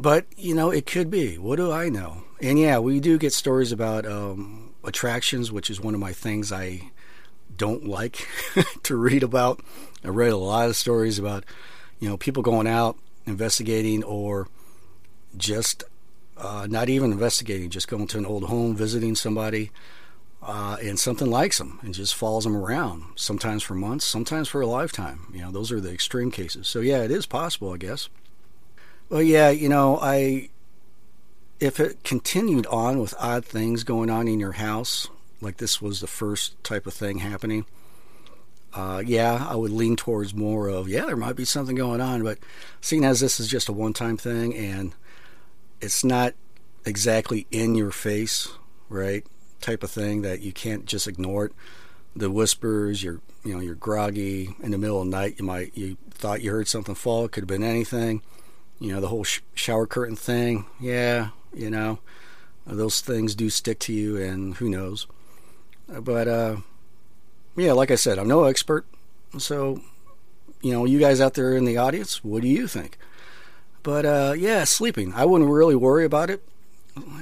But, 0.00 0.26
you 0.36 0.54
know, 0.54 0.70
it 0.70 0.86
could 0.86 1.10
be. 1.10 1.38
What 1.38 1.56
do 1.56 1.72
I 1.72 1.88
know? 1.88 2.24
And 2.40 2.58
yeah, 2.58 2.78
we 2.78 3.00
do 3.00 3.18
get 3.18 3.32
stories 3.32 3.72
about 3.72 4.06
um, 4.06 4.72
attractions, 4.84 5.50
which 5.50 5.70
is 5.70 5.80
one 5.80 5.94
of 5.94 6.00
my 6.00 6.12
things 6.12 6.52
I 6.52 6.92
don't 7.56 7.86
like 7.86 8.26
to 8.84 8.96
read 8.96 9.22
about. 9.22 9.60
I 10.04 10.08
read 10.08 10.32
a 10.32 10.36
lot 10.36 10.68
of 10.68 10.76
stories 10.76 11.18
about, 11.18 11.44
you 11.98 12.08
know, 12.08 12.16
people 12.16 12.42
going 12.42 12.68
out 12.68 12.96
investigating 13.26 14.04
or 14.04 14.48
just 15.36 15.84
uh, 16.36 16.66
not 16.70 16.88
even 16.88 17.12
investigating, 17.12 17.68
just 17.70 17.88
going 17.88 18.06
to 18.06 18.18
an 18.18 18.26
old 18.26 18.44
home, 18.44 18.76
visiting 18.76 19.16
somebody, 19.16 19.70
uh, 20.42 20.76
and 20.80 20.98
something 20.98 21.28
likes 21.28 21.58
them 21.58 21.80
and 21.82 21.92
just 21.92 22.14
follows 22.14 22.44
them 22.44 22.56
around, 22.56 23.02
sometimes 23.16 23.62
for 23.64 23.74
months, 23.74 24.04
sometimes 24.04 24.48
for 24.48 24.60
a 24.60 24.66
lifetime. 24.66 25.26
You 25.32 25.40
know, 25.42 25.50
those 25.50 25.72
are 25.72 25.80
the 25.80 25.92
extreme 25.92 26.30
cases. 26.30 26.68
So, 26.68 26.78
yeah, 26.78 27.02
it 27.02 27.10
is 27.10 27.26
possible, 27.26 27.72
I 27.72 27.76
guess. 27.76 28.08
Well, 29.08 29.22
yeah, 29.22 29.50
you 29.50 29.68
know, 29.68 29.98
I. 30.00 30.50
If 31.60 31.80
it 31.80 32.04
continued 32.04 32.66
on 32.66 33.00
with 33.00 33.14
odd 33.18 33.44
things 33.44 33.82
going 33.82 34.10
on 34.10 34.28
in 34.28 34.38
your 34.38 34.52
house, 34.52 35.08
like 35.40 35.56
this 35.56 35.82
was 35.82 36.00
the 36.00 36.06
first 36.06 36.62
type 36.62 36.86
of 36.86 36.94
thing 36.94 37.18
happening, 37.18 37.66
uh, 38.74 39.02
yeah, 39.04 39.44
I 39.48 39.56
would 39.56 39.72
lean 39.72 39.96
towards 39.96 40.34
more 40.34 40.68
of, 40.68 40.88
yeah, 40.88 41.06
there 41.06 41.16
might 41.16 41.34
be 41.34 41.44
something 41.44 41.74
going 41.74 42.00
on. 42.00 42.22
But 42.22 42.38
seeing 42.80 43.04
as 43.04 43.18
this 43.18 43.40
is 43.40 43.48
just 43.48 43.68
a 43.68 43.72
one 43.72 43.92
time 43.92 44.16
thing 44.16 44.54
and 44.54 44.94
it's 45.80 46.04
not 46.04 46.34
exactly 46.84 47.46
in 47.50 47.74
your 47.74 47.90
face, 47.90 48.48
right? 48.88 49.24
Type 49.60 49.82
of 49.82 49.90
thing 49.90 50.22
that 50.22 50.40
you 50.40 50.52
can't 50.52 50.86
just 50.86 51.08
ignore 51.08 51.46
it. 51.46 51.52
The 52.14 52.30
whispers, 52.30 53.02
you're 53.02 53.20
you 53.44 53.54
know, 53.54 53.60
you're 53.60 53.74
groggy 53.74 54.54
in 54.60 54.70
the 54.70 54.78
middle 54.78 55.00
of 55.00 55.06
the 55.06 55.10
night. 55.10 55.36
You 55.38 55.44
might 55.44 55.76
you 55.76 55.96
thought 56.10 56.42
you 56.42 56.50
heard 56.50 56.68
something 56.68 56.94
fall. 56.94 57.24
It 57.24 57.32
could 57.32 57.42
have 57.42 57.48
been 57.48 57.64
anything. 57.64 58.22
You 58.80 58.92
know, 58.92 59.00
the 59.00 59.08
whole 59.08 59.24
sh- 59.24 59.40
shower 59.54 59.86
curtain 59.86 60.16
thing. 60.16 60.66
Yeah, 60.80 61.30
you 61.52 61.70
know, 61.70 61.98
those 62.66 63.00
things 63.00 63.34
do 63.34 63.50
stick 63.50 63.78
to 63.80 63.92
you, 63.92 64.16
and 64.16 64.54
who 64.56 64.68
knows. 64.68 65.06
But 65.88 66.28
uh, 66.28 66.56
yeah, 67.56 67.72
like 67.72 67.90
I 67.90 67.96
said, 67.96 68.18
I'm 68.18 68.28
no 68.28 68.44
expert, 68.44 68.86
so 69.38 69.80
you 70.60 70.72
know, 70.72 70.84
you 70.84 70.98
guys 70.98 71.20
out 71.20 71.34
there 71.34 71.54
in 71.54 71.64
the 71.64 71.76
audience, 71.76 72.24
what 72.24 72.42
do 72.42 72.48
you 72.48 72.66
think? 72.66 72.98
But 73.82 74.04
uh, 74.04 74.34
yeah, 74.36 74.64
sleeping. 74.64 75.12
I 75.14 75.24
wouldn't 75.24 75.50
really 75.50 75.76
worry 75.76 76.04
about 76.04 76.30
it. 76.30 76.42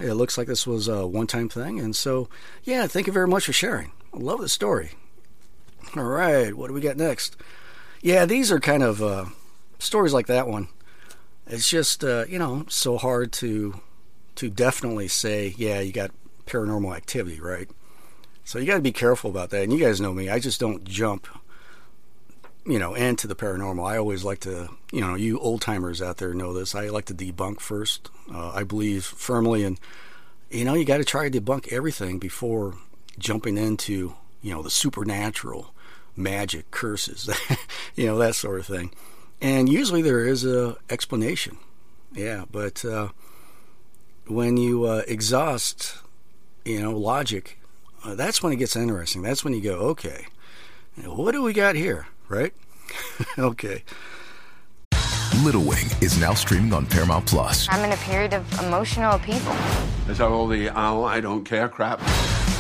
It 0.01 0.15
looks 0.15 0.39
like 0.39 0.47
this 0.47 0.67
was 0.67 0.89
a 0.89 1.07
one 1.07 1.27
time 1.27 1.49
thing. 1.49 1.79
And 1.79 1.95
so, 1.95 2.29
yeah, 2.65 2.87
thank 2.87 3.07
you 3.07 3.13
very 3.13 3.29
much 3.29 3.45
for 3.45 3.53
sharing. 3.53 3.93
I 4.15 4.19
love 4.19 4.41
the 4.41 4.49
story. 4.49 4.93
All 5.97 6.05
right, 6.05 6.55
what 6.55 6.69
do 6.69 6.75
we 6.75 6.81
got 6.81 6.97
next? 6.97 7.37
Yeah, 8.03 8.25
these 8.25 8.51
are 8.51 8.61
kind 8.61 8.83
of 8.83 9.03
uh, 9.03 9.27
stories 9.79 10.13
like 10.13 10.27
that 10.27 10.49
one. 10.49 10.69
It's 11.47 11.69
just, 11.69 12.03
uh, 12.03 12.25
you 12.29 12.39
know, 12.39 12.65
so 12.69 12.99
hard 12.99 13.33
to 13.35 13.81
to 14.37 14.51
definitely 14.51 15.09
say, 15.09 15.55
yeah, 15.57 15.81
you 15.81 15.93
got 15.93 16.11
paranormal 16.47 16.95
activity, 16.95 17.41
right? 17.41 17.69
So 18.45 18.59
you 18.59 18.67
got 18.67 18.77
to 18.77 18.83
be 18.83 18.93
careful 18.93 19.31
about 19.31 19.51
that. 19.51 19.63
And 19.63 19.73
you 19.73 19.79
guys 19.79 20.01
know 20.01 20.13
me, 20.13 20.29
I 20.29 20.39
just 20.39 20.61
don't 20.61 20.85
jump 20.85 21.27
you 22.67 22.79
know, 22.81 22.95
into 22.95 23.27
the 23.27 23.37
paranormal. 23.37 23.87
I 23.87 23.97
always 23.97 24.25
like 24.25 24.41
to, 24.41 24.69
you 24.93 25.01
know, 25.01 25.15
you 25.15 25.39
old 25.39 25.61
timers 25.61 26.03
out 26.03 26.17
there 26.17 26.35
know 26.35 26.53
this. 26.53 26.75
I 26.75 26.89
like 26.89 27.05
to 27.07 27.15
debunk 27.15 27.61
first. 27.61 28.11
Uh, 28.33 28.51
I 28.51 28.65
believe 28.65 29.05
firmly 29.05 29.63
in, 29.63 29.79
you 30.51 30.65
know, 30.65 30.75
you 30.75 30.85
got 30.85 30.99
to 30.99 31.05
try 31.05 31.29
to 31.29 31.41
debunk 31.41 31.73
everything 31.73 32.19
before 32.19 32.75
jumping 33.19 33.57
into, 33.57 34.15
you 34.43 34.53
know, 34.53 34.63
the 34.63 34.71
supernatural, 34.71 35.73
magic, 36.17 36.71
curses, 36.73 37.31
you 37.95 38.07
know, 38.07 38.19
that 38.19 38.35
sort 38.35 38.59
of 38.59 38.67
thing. 38.67 38.93
And 39.41 39.69
usually 39.69 40.03
there 40.03 40.25
is 40.25 40.45
a 40.45 40.77
explanation. 40.89 41.59
Yeah, 42.13 42.45
but 42.51 42.85
uh, 42.85 43.09
when 44.27 44.57
you 44.57 44.85
uh, 44.85 45.03
exhaust, 45.07 45.99
you 46.65 46.81
know, 46.81 46.97
logic, 46.97 47.59
uh, 48.05 48.15
that's 48.15 48.43
when 48.43 48.53
it 48.53 48.57
gets 48.57 48.77
interesting. 48.77 49.23
That's 49.23 49.45
when 49.45 49.53
you 49.53 49.61
go, 49.61 49.75
okay, 49.91 50.27
what 51.05 51.33
do 51.33 51.43
we 51.43 51.53
got 51.53 51.75
here? 51.75 52.07
right? 52.29 52.53
okay. 53.39 53.83
Little 55.43 55.63
Wing 55.63 55.87
is 56.01 56.19
now 56.19 56.35
streaming 56.35 56.73
on 56.73 56.87
Paramount 56.87 57.27
Plus. 57.27 57.69
I'm 57.71 57.85
in 57.85 57.93
a 57.93 57.97
period 57.99 58.33
of 58.33 58.61
emotional 58.61 59.17
upheaval. 59.17 59.55
Is 60.09 60.19
that 60.19 60.29
all 60.29 60.49
the 60.49 60.71
oh, 60.71 61.05
I 61.05 61.21
don't 61.21 61.45
care 61.45 61.69
crap? 61.69 62.01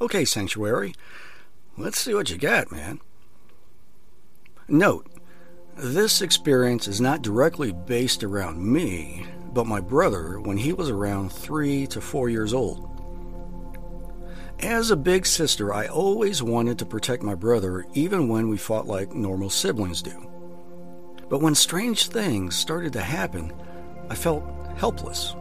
Okay, 0.00 0.24
Sanctuary, 0.24 0.94
let's 1.76 2.00
see 2.00 2.14
what 2.14 2.30
you 2.30 2.38
got, 2.38 2.72
man. 2.72 3.00
Note, 4.66 5.06
this 5.76 6.22
experience 6.22 6.88
is 6.88 7.02
not 7.02 7.20
directly 7.20 7.72
based 7.72 8.24
around 8.24 8.64
me, 8.64 9.26
but 9.52 9.66
my 9.66 9.78
brother 9.78 10.40
when 10.40 10.56
he 10.56 10.72
was 10.72 10.88
around 10.88 11.30
three 11.30 11.86
to 11.88 12.00
four 12.00 12.30
years 12.30 12.54
old. 12.54 12.86
As 14.60 14.90
a 14.90 14.96
big 14.96 15.26
sister, 15.26 15.72
I 15.72 15.86
always 15.86 16.42
wanted 16.42 16.78
to 16.78 16.86
protect 16.86 17.22
my 17.22 17.34
brother 17.34 17.84
even 17.92 18.28
when 18.28 18.48
we 18.48 18.56
fought 18.56 18.86
like 18.86 19.14
normal 19.14 19.50
siblings 19.50 20.00
do. 20.00 20.30
But 21.28 21.42
when 21.42 21.54
strange 21.54 22.08
things 22.08 22.56
started 22.56 22.94
to 22.94 23.02
happen, 23.02 23.52
I 24.08 24.14
felt 24.14 24.44
helpless. 24.76 25.34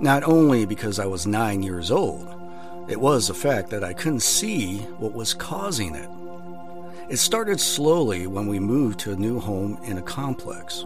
Not 0.00 0.22
only 0.24 0.64
because 0.64 0.98
I 0.98 1.06
was 1.06 1.26
nine 1.26 1.62
years 1.62 1.90
old, 1.90 2.43
it 2.86 3.00
was 3.00 3.28
the 3.28 3.34
fact 3.34 3.70
that 3.70 3.82
I 3.82 3.94
couldn't 3.94 4.20
see 4.20 4.78
what 4.98 5.14
was 5.14 5.32
causing 5.32 5.94
it. 5.94 6.08
It 7.08 7.18
started 7.18 7.60
slowly 7.60 8.26
when 8.26 8.46
we 8.46 8.58
moved 8.58 9.00
to 9.00 9.12
a 9.12 9.16
new 9.16 9.40
home 9.40 9.78
in 9.84 9.98
a 9.98 10.02
complex. 10.02 10.84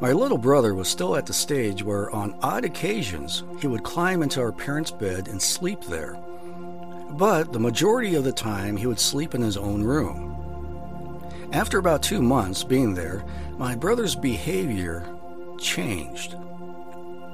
My 0.00 0.12
little 0.12 0.38
brother 0.38 0.74
was 0.74 0.88
still 0.88 1.16
at 1.16 1.26
the 1.26 1.32
stage 1.32 1.82
where, 1.82 2.10
on 2.10 2.36
odd 2.42 2.64
occasions, 2.64 3.44
he 3.60 3.66
would 3.66 3.82
climb 3.82 4.22
into 4.22 4.40
our 4.40 4.52
parents' 4.52 4.90
bed 4.90 5.28
and 5.28 5.40
sleep 5.40 5.82
there. 5.84 6.18
But 7.10 7.52
the 7.52 7.60
majority 7.60 8.14
of 8.14 8.24
the 8.24 8.32
time, 8.32 8.76
he 8.76 8.86
would 8.86 9.00
sleep 9.00 9.34
in 9.34 9.42
his 9.42 9.56
own 9.56 9.82
room. 9.82 10.34
After 11.52 11.78
about 11.78 12.02
two 12.02 12.20
months 12.20 12.64
being 12.64 12.94
there, 12.94 13.24
my 13.58 13.74
brother's 13.74 14.16
behavior 14.16 15.06
changed. 15.58 16.36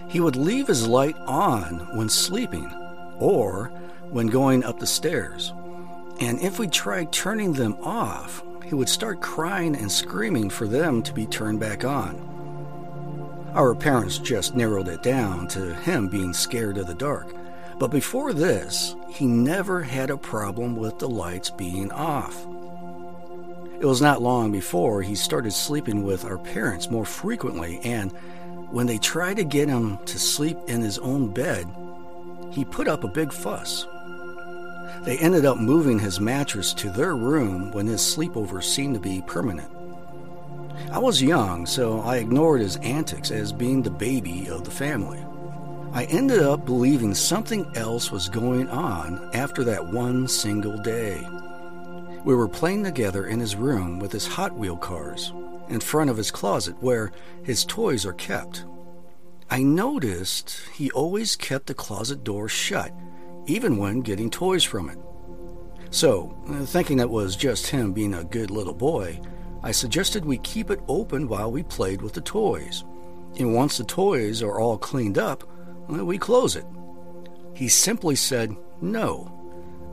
He 0.08 0.20
would 0.20 0.36
leave 0.36 0.68
his 0.68 0.86
light 0.86 1.16
on 1.26 1.96
when 1.96 2.08
sleeping 2.08 2.70
or 3.18 3.66
when 4.10 4.26
going 4.26 4.64
up 4.64 4.78
the 4.78 4.86
stairs. 4.86 5.52
And 6.20 6.40
if 6.40 6.58
we 6.58 6.66
tried 6.68 7.12
turning 7.12 7.52
them 7.52 7.76
off, 7.82 8.42
he 8.64 8.74
would 8.74 8.88
start 8.88 9.20
crying 9.20 9.74
and 9.74 9.90
screaming 9.90 10.50
for 10.50 10.66
them 10.66 11.02
to 11.02 11.12
be 11.12 11.26
turned 11.26 11.60
back 11.60 11.84
on. 11.84 12.30
Our 13.54 13.74
parents 13.74 14.18
just 14.18 14.54
narrowed 14.54 14.88
it 14.88 15.02
down 15.02 15.48
to 15.48 15.74
him 15.74 16.08
being 16.08 16.32
scared 16.32 16.78
of 16.78 16.86
the 16.86 16.94
dark. 16.94 17.34
But 17.78 17.90
before 17.90 18.32
this, 18.32 18.94
he 19.08 19.26
never 19.26 19.82
had 19.82 20.10
a 20.10 20.16
problem 20.16 20.76
with 20.76 20.98
the 20.98 21.08
lights 21.08 21.50
being 21.50 21.90
off. 21.92 22.46
It 23.80 23.86
was 23.86 24.00
not 24.00 24.22
long 24.22 24.52
before 24.52 25.02
he 25.02 25.16
started 25.16 25.52
sleeping 25.52 26.04
with 26.04 26.24
our 26.24 26.38
parents 26.38 26.90
more 26.90 27.04
frequently, 27.04 27.80
and 27.82 28.12
when 28.70 28.86
they 28.86 28.98
tried 28.98 29.36
to 29.38 29.44
get 29.44 29.68
him 29.68 29.98
to 30.06 30.18
sleep 30.18 30.56
in 30.68 30.80
his 30.80 30.98
own 30.98 31.34
bed, 31.34 31.66
he 32.52 32.64
put 32.64 32.86
up 32.86 33.02
a 33.02 33.08
big 33.08 33.32
fuss. 33.32 33.86
They 35.04 35.18
ended 35.18 35.44
up 35.44 35.58
moving 35.58 35.98
his 35.98 36.20
mattress 36.20 36.72
to 36.74 36.90
their 36.90 37.16
room 37.16 37.72
when 37.72 37.86
his 37.86 38.00
sleepover 38.00 38.62
seemed 38.62 38.94
to 38.94 39.00
be 39.00 39.22
permanent. 39.26 39.70
I 40.92 40.98
was 40.98 41.22
young, 41.22 41.66
so 41.66 42.00
I 42.00 42.18
ignored 42.18 42.60
his 42.60 42.76
antics 42.76 43.30
as 43.30 43.52
being 43.52 43.82
the 43.82 43.90
baby 43.90 44.48
of 44.48 44.64
the 44.64 44.70
family. 44.70 45.24
I 45.92 46.04
ended 46.04 46.40
up 46.40 46.64
believing 46.64 47.14
something 47.14 47.70
else 47.74 48.10
was 48.10 48.28
going 48.28 48.68
on 48.68 49.30
after 49.34 49.64
that 49.64 49.92
one 49.92 50.28
single 50.28 50.78
day. 50.78 51.26
We 52.24 52.34
were 52.34 52.48
playing 52.48 52.84
together 52.84 53.26
in 53.26 53.40
his 53.40 53.56
room 53.56 53.98
with 53.98 54.12
his 54.12 54.26
Hot 54.26 54.56
Wheel 54.56 54.76
cars 54.76 55.32
in 55.68 55.80
front 55.80 56.10
of 56.10 56.16
his 56.16 56.30
closet 56.30 56.76
where 56.80 57.12
his 57.42 57.64
toys 57.64 58.06
are 58.06 58.12
kept. 58.12 58.64
I 59.52 59.62
noticed 59.62 60.62
he 60.72 60.90
always 60.92 61.36
kept 61.36 61.66
the 61.66 61.74
closet 61.74 62.24
door 62.24 62.48
shut, 62.48 62.90
even 63.44 63.76
when 63.76 64.00
getting 64.00 64.30
toys 64.30 64.64
from 64.64 64.88
it. 64.88 64.96
So, 65.90 66.34
uh, 66.48 66.64
thinking 66.64 67.00
it 67.00 67.10
was 67.10 67.36
just 67.36 67.66
him 67.66 67.92
being 67.92 68.14
a 68.14 68.24
good 68.24 68.50
little 68.50 68.72
boy, 68.72 69.20
I 69.62 69.72
suggested 69.72 70.24
we 70.24 70.38
keep 70.38 70.70
it 70.70 70.80
open 70.88 71.28
while 71.28 71.52
we 71.52 71.64
played 71.64 72.00
with 72.00 72.14
the 72.14 72.22
toys. 72.22 72.84
And 73.38 73.54
once 73.54 73.76
the 73.76 73.84
toys 73.84 74.42
are 74.42 74.58
all 74.58 74.78
cleaned 74.78 75.18
up, 75.18 75.44
we 75.86 76.16
close 76.16 76.56
it. 76.56 76.64
He 77.54 77.68
simply 77.68 78.16
said 78.16 78.56
no. 78.80 79.30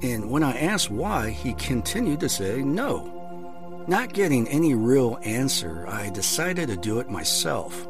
And 0.01 0.31
when 0.31 0.41
I 0.41 0.57
asked 0.57 0.89
why, 0.89 1.31
he 1.31 1.51
continued 1.55 2.21
to 2.21 2.29
say 2.29 2.61
no. 2.61 3.83
Not 3.89 4.13
getting 4.13 4.47
any 4.47 4.73
real 4.73 5.19
answer, 5.21 5.85
I 5.85 6.11
decided 6.11 6.69
to 6.69 6.77
do 6.77 7.01
it 7.01 7.09
myself. 7.09 7.89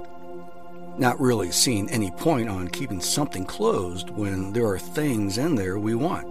Not 1.00 1.18
really 1.22 1.50
seeing 1.50 1.90
any 1.90 2.12
point 2.12 2.50
on 2.50 2.68
keeping 2.68 3.00
something 3.00 3.46
closed 3.46 4.10
when 4.10 4.52
there 4.52 4.68
are 4.68 4.78
things 4.78 5.38
in 5.38 5.56
there 5.56 5.80
we 5.80 5.96
want. 5.96 6.28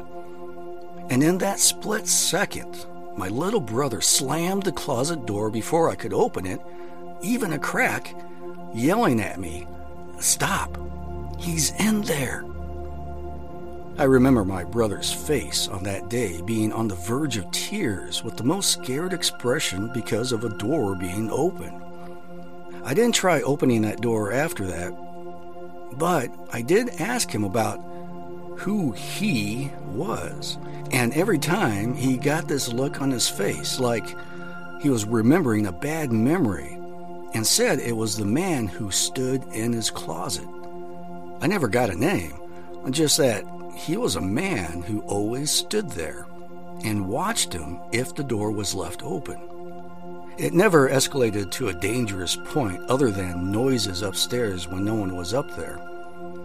And 1.09 1.23
in 1.23 1.39
that 1.39 1.59
split 1.59 2.07
second, 2.07 2.85
my 3.17 3.29
little 3.29 3.61
brother 3.61 4.03
slammed 4.03 4.65
the 4.65 4.73
closet 4.73 5.25
door 5.25 5.51
before 5.51 5.89
I 5.89 5.95
could 5.95 6.13
open 6.13 6.45
it, 6.45 6.61
even 7.23 7.55
a 7.55 7.59
crack, 7.59 8.15
yelling 8.75 9.23
at 9.23 9.41
me, 9.41 9.67
Stop! 10.21 10.77
He's 11.39 11.71
in 11.81 12.03
there! 12.03 12.45
I 13.97 14.05
remember 14.05 14.45
my 14.45 14.65
brother's 14.65 15.11
face 15.11 15.67
on 15.69 15.83
that 15.85 16.11
day 16.11 16.43
being 16.43 16.75
on 16.75 16.89
the 16.89 16.95
verge 16.95 17.39
of 17.39 17.51
tears 17.53 18.23
with 18.23 18.37
the 18.37 18.45
most 18.45 18.71
scared 18.71 19.15
expression 19.15 19.91
because 19.95 20.31
of 20.31 20.45
a 20.45 20.51
door 20.51 20.95
being 20.95 21.31
open. 21.31 21.88
I 22.85 22.95
didn't 22.95 23.15
try 23.15 23.43
opening 23.43 23.83
that 23.83 24.01
door 24.01 24.33
after 24.33 24.67
that, 24.67 24.93
but 25.99 26.31
I 26.53 26.63
did 26.63 27.01
ask 27.01 27.31
him 27.31 27.45
about 27.45 27.79
who 28.59 28.93
he 28.93 29.71
was. 29.87 30.59
And 30.91 31.13
every 31.15 31.39
time 31.39 31.95
he 31.95 32.17
got 32.17 32.49
this 32.49 32.73
look 32.73 33.01
on 33.01 33.11
his 33.11 33.29
face 33.29 33.79
like 33.79 34.17
he 34.81 34.91
was 34.91 35.05
remembering 35.05 35.67
a 35.67 35.73
bad 35.73 36.13
memory 36.13 36.79
and 37.35 37.47
said 37.47 37.79
it 37.79 37.97
was 37.97 38.17
the 38.17 38.25
man 38.25 38.67
who 38.67 38.91
stood 38.91 39.43
in 39.53 39.73
his 39.73 39.91
closet. 39.91 40.49
I 41.41 41.47
never 41.47 41.69
got 41.69 41.91
a 41.91 41.95
name, 41.95 42.35
just 42.91 43.19
that 43.19 43.45
he 43.77 43.97
was 43.97 44.17
a 44.17 44.21
man 44.21 44.83
who 44.83 45.01
always 45.03 45.51
stood 45.51 45.91
there 45.91 46.27
and 46.85 47.09
watched 47.09 47.53
him 47.53 47.81
if 47.93 48.15
the 48.15 48.25
door 48.25 48.51
was 48.51 48.75
left 48.75 49.03
open. 49.05 49.39
It 50.39 50.55
never 50.55 50.89
escalated 50.89 51.51
to 51.51 51.69
a 51.69 51.75
dangerous 51.75 52.37
point 52.37 52.81
other 52.89 53.11
than 53.11 53.51
noises 53.51 54.03
upstairs 54.03 54.69
when 54.69 54.85
no 54.85 54.95
one 54.95 55.17
was 55.17 55.35
up 55.35 55.51
there. 55.57 55.81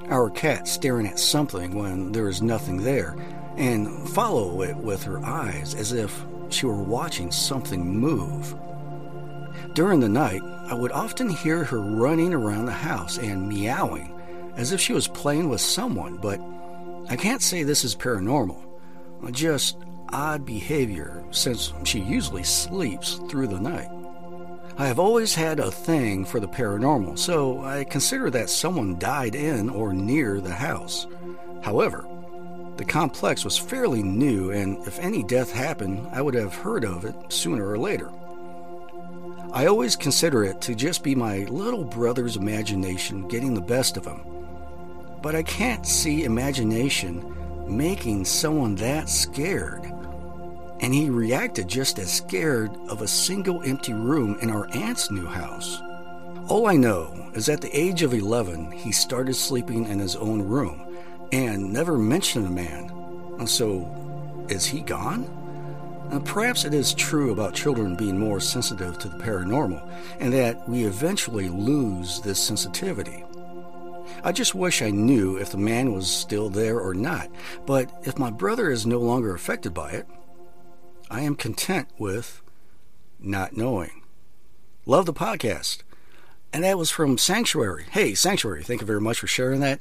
Our 0.09 0.31
cat 0.31 0.67
staring 0.67 1.05
at 1.05 1.19
something 1.19 1.75
when 1.75 2.11
there 2.11 2.27
is 2.27 2.41
nothing 2.41 2.77
there, 2.77 3.15
and 3.55 4.09
follow 4.09 4.63
it 4.63 4.75
with 4.75 5.03
her 5.03 5.23
eyes 5.23 5.75
as 5.75 5.91
if 5.91 6.25
she 6.49 6.65
were 6.65 6.81
watching 6.81 7.31
something 7.31 7.85
move. 7.85 8.55
During 9.75 9.99
the 9.99 10.09
night, 10.09 10.41
I 10.41 10.73
would 10.73 10.91
often 10.91 11.29
hear 11.29 11.63
her 11.63 11.79
running 11.79 12.33
around 12.33 12.65
the 12.65 12.71
house 12.71 13.19
and 13.19 13.47
meowing 13.47 14.19
as 14.57 14.71
if 14.71 14.81
she 14.81 14.93
was 14.93 15.07
playing 15.07 15.49
with 15.49 15.61
someone, 15.61 16.17
but 16.17 16.41
I 17.09 17.15
can't 17.15 17.43
say 17.43 17.61
this 17.61 17.83
is 17.83 17.95
paranormal, 17.95 18.59
just 19.29 19.77
odd 20.13 20.45
behavior 20.45 21.23
since 21.31 21.73
she 21.83 21.99
usually 21.99 22.43
sleeps 22.43 23.15
through 23.29 23.47
the 23.47 23.59
night. 23.59 23.89
I 24.77 24.87
have 24.87 24.99
always 24.99 25.35
had 25.35 25.59
a 25.59 25.71
thing 25.71 26.23
for 26.23 26.39
the 26.39 26.47
paranormal, 26.47 27.19
so 27.19 27.63
I 27.63 27.83
consider 27.83 28.29
that 28.29 28.49
someone 28.49 28.97
died 28.97 29.35
in 29.35 29.69
or 29.69 29.93
near 29.93 30.39
the 30.39 30.53
house. 30.53 31.07
However, 31.61 32.07
the 32.77 32.85
complex 32.85 33.43
was 33.43 33.57
fairly 33.57 34.01
new, 34.01 34.51
and 34.51 34.77
if 34.87 34.99
any 34.99 35.23
death 35.23 35.51
happened, 35.51 36.07
I 36.11 36.21
would 36.21 36.33
have 36.33 36.55
heard 36.55 36.85
of 36.85 37.05
it 37.05 37.15
sooner 37.29 37.69
or 37.69 37.77
later. 37.77 38.09
I 39.51 39.67
always 39.67 39.95
consider 39.95 40.43
it 40.43 40.59
to 40.61 40.73
just 40.73 41.03
be 41.03 41.13
my 41.13 41.39
little 41.43 41.83
brother's 41.83 42.35
imagination 42.37 43.27
getting 43.27 43.53
the 43.53 43.61
best 43.61 43.97
of 43.97 44.05
him. 44.05 44.21
But 45.21 45.35
I 45.35 45.43
can't 45.43 45.85
see 45.85 46.23
imagination 46.23 47.23
making 47.67 48.25
someone 48.25 48.73
that 48.75 49.07
scared. 49.07 49.83
And 50.83 50.93
he 50.93 51.09
reacted 51.09 51.69
just 51.69 51.97
as 51.97 52.11
scared 52.11 52.69
of 52.89 53.01
a 53.01 53.07
single 53.07 53.63
empty 53.63 53.93
room 53.93 54.37
in 54.41 54.49
our 54.49 54.67
aunt's 54.75 55.09
new 55.09 55.25
house. 55.25 55.81
All 56.49 56.67
I 56.67 56.75
know 56.75 57.31
is 57.33 57.47
at 57.47 57.61
the 57.61 57.75
age 57.75 58.03
of 58.03 58.13
11, 58.13 58.69
he 58.73 58.91
started 58.91 59.33
sleeping 59.33 59.87
in 59.87 59.97
his 59.97 60.17
own 60.17 60.41
room 60.41 60.85
and 61.31 61.71
never 61.71 61.97
mentioned 61.97 62.47
a 62.47 62.49
man. 62.49 63.47
So, 63.47 63.89
is 64.49 64.65
he 64.65 64.81
gone? 64.81 65.23
Perhaps 66.25 66.65
it 66.65 66.73
is 66.73 66.93
true 66.93 67.31
about 67.31 67.53
children 67.53 67.95
being 67.95 68.19
more 68.19 68.41
sensitive 68.41 68.97
to 68.99 69.07
the 69.07 69.17
paranormal 69.17 69.89
and 70.19 70.33
that 70.33 70.67
we 70.67 70.83
eventually 70.83 71.47
lose 71.47 72.19
this 72.19 72.39
sensitivity. 72.43 73.23
I 74.25 74.33
just 74.33 74.53
wish 74.53 74.81
I 74.81 74.89
knew 74.89 75.37
if 75.37 75.51
the 75.51 75.57
man 75.57 75.93
was 75.93 76.11
still 76.11 76.49
there 76.49 76.81
or 76.81 76.93
not, 76.93 77.29
but 77.65 77.89
if 78.03 78.19
my 78.19 78.29
brother 78.29 78.69
is 78.69 78.85
no 78.85 78.99
longer 78.99 79.33
affected 79.33 79.73
by 79.73 79.91
it, 79.91 80.07
I 81.13 81.21
am 81.21 81.35
content 81.35 81.89
with 81.99 82.41
not 83.19 83.55
knowing. 83.55 84.01
Love 84.87 85.05
the 85.05 85.13
podcast. 85.13 85.83
And 86.51 86.63
that 86.63 86.75
was 86.75 86.89
from 86.89 87.19
Sanctuary. 87.19 87.85
Hey, 87.91 88.15
Sanctuary, 88.15 88.63
thank 88.63 88.81
you 88.81 88.87
very 88.87 88.99
much 88.99 89.19
for 89.19 89.27
sharing 89.27 89.59
that. 89.59 89.79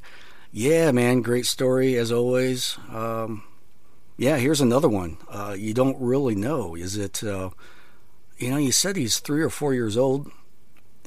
Yeah, 0.52 0.92
man, 0.92 1.22
great 1.22 1.46
story 1.46 1.96
as 1.96 2.12
always. 2.12 2.76
Um, 2.90 3.44
yeah, 4.18 4.36
here's 4.36 4.60
another 4.60 4.90
one. 4.90 5.16
Uh, 5.26 5.56
you 5.58 5.72
don't 5.72 5.98
really 5.98 6.34
know. 6.34 6.74
Is 6.74 6.98
it, 6.98 7.24
uh, 7.24 7.48
you 8.36 8.50
know, 8.50 8.58
you 8.58 8.70
said 8.70 8.96
he's 8.96 9.18
three 9.18 9.40
or 9.40 9.48
four 9.48 9.72
years 9.72 9.96
old 9.96 10.30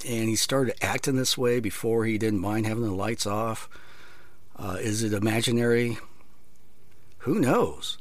and 0.07 0.27
he 0.27 0.35
started 0.35 0.73
acting 0.83 1.17
this 1.17 1.37
way 1.37 1.59
before 1.59 2.05
he 2.05 2.17
didn't 2.17 2.41
mind 2.41 2.65
having 2.65 2.83
the 2.83 2.91
lights 2.91 3.27
off. 3.27 3.69
Uh, 4.57 4.77
is 4.81 5.03
it 5.03 5.13
imaginary? 5.13 5.99
Who 7.19 7.37
knows? 7.37 7.99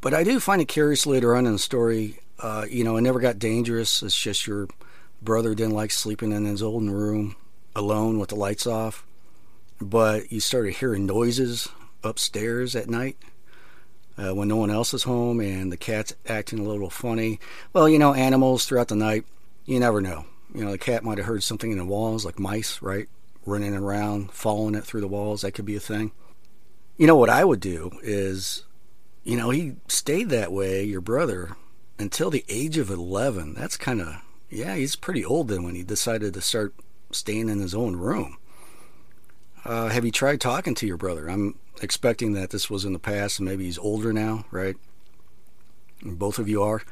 But 0.00 0.14
I 0.14 0.24
do 0.24 0.38
find 0.40 0.60
it 0.62 0.68
curious 0.68 1.06
later 1.06 1.34
on 1.34 1.46
in 1.46 1.52
the 1.54 1.58
story. 1.58 2.20
Uh, 2.38 2.66
you 2.68 2.84
know, 2.84 2.96
it 2.96 3.02
never 3.02 3.20
got 3.20 3.38
dangerous. 3.38 4.02
It's 4.02 4.18
just 4.18 4.46
your 4.46 4.68
brother 5.22 5.54
didn't 5.54 5.74
like 5.74 5.90
sleeping 5.90 6.32
in 6.32 6.44
his 6.44 6.62
old 6.62 6.88
room 6.88 7.36
alone 7.74 8.18
with 8.18 8.28
the 8.30 8.36
lights 8.36 8.66
off. 8.66 9.04
But 9.80 10.32
you 10.32 10.40
started 10.40 10.74
hearing 10.74 11.06
noises 11.06 11.68
upstairs 12.02 12.76
at 12.76 12.88
night 12.88 13.16
uh, 14.16 14.34
when 14.34 14.48
no 14.48 14.56
one 14.56 14.70
else 14.70 14.94
is 14.94 15.02
home 15.02 15.40
and 15.40 15.70
the 15.70 15.76
cat's 15.76 16.14
acting 16.26 16.58
a 16.58 16.68
little 16.68 16.90
funny. 16.90 17.40
Well, 17.72 17.88
you 17.88 17.98
know, 17.98 18.14
animals 18.14 18.64
throughout 18.64 18.88
the 18.88 18.96
night, 18.96 19.24
you 19.64 19.78
never 19.80 20.00
know. 20.00 20.26
You 20.54 20.64
know, 20.64 20.70
the 20.70 20.78
cat 20.78 21.04
might 21.04 21.18
have 21.18 21.26
heard 21.26 21.42
something 21.42 21.70
in 21.70 21.78
the 21.78 21.84
walls, 21.84 22.24
like 22.24 22.38
mice, 22.38 22.80
right? 22.80 23.08
Running 23.44 23.74
around, 23.74 24.32
following 24.32 24.74
it 24.74 24.84
through 24.84 25.02
the 25.02 25.08
walls. 25.08 25.42
That 25.42 25.52
could 25.52 25.66
be 25.66 25.76
a 25.76 25.80
thing. 25.80 26.12
You 26.96 27.06
know, 27.06 27.16
what 27.16 27.28
I 27.28 27.44
would 27.44 27.60
do 27.60 27.98
is, 28.02 28.62
you 29.26 29.36
know, 29.36 29.50
he 29.50 29.74
stayed 29.88 30.28
that 30.30 30.52
way, 30.52 30.84
your 30.84 31.00
brother, 31.00 31.56
until 31.98 32.30
the 32.30 32.44
age 32.48 32.78
of 32.78 32.90
11. 32.90 33.54
That's 33.54 33.76
kind 33.76 34.00
of, 34.00 34.22
yeah, 34.48 34.76
he's 34.76 34.94
pretty 34.94 35.24
old 35.24 35.48
then 35.48 35.64
when 35.64 35.74
he 35.74 35.82
decided 35.82 36.32
to 36.32 36.40
start 36.40 36.74
staying 37.10 37.48
in 37.48 37.58
his 37.58 37.74
own 37.74 37.96
room. 37.96 38.38
Uh, 39.64 39.88
have 39.88 40.04
you 40.04 40.12
tried 40.12 40.40
talking 40.40 40.76
to 40.76 40.86
your 40.86 40.96
brother? 40.96 41.28
I'm 41.28 41.58
expecting 41.82 42.34
that 42.34 42.50
this 42.50 42.70
was 42.70 42.84
in 42.84 42.92
the 42.92 43.00
past 43.00 43.40
and 43.40 43.48
maybe 43.48 43.64
he's 43.64 43.78
older 43.78 44.12
now, 44.12 44.44
right? 44.52 44.76
Both 46.04 46.38
of 46.38 46.48
you 46.48 46.62
are. 46.62 46.82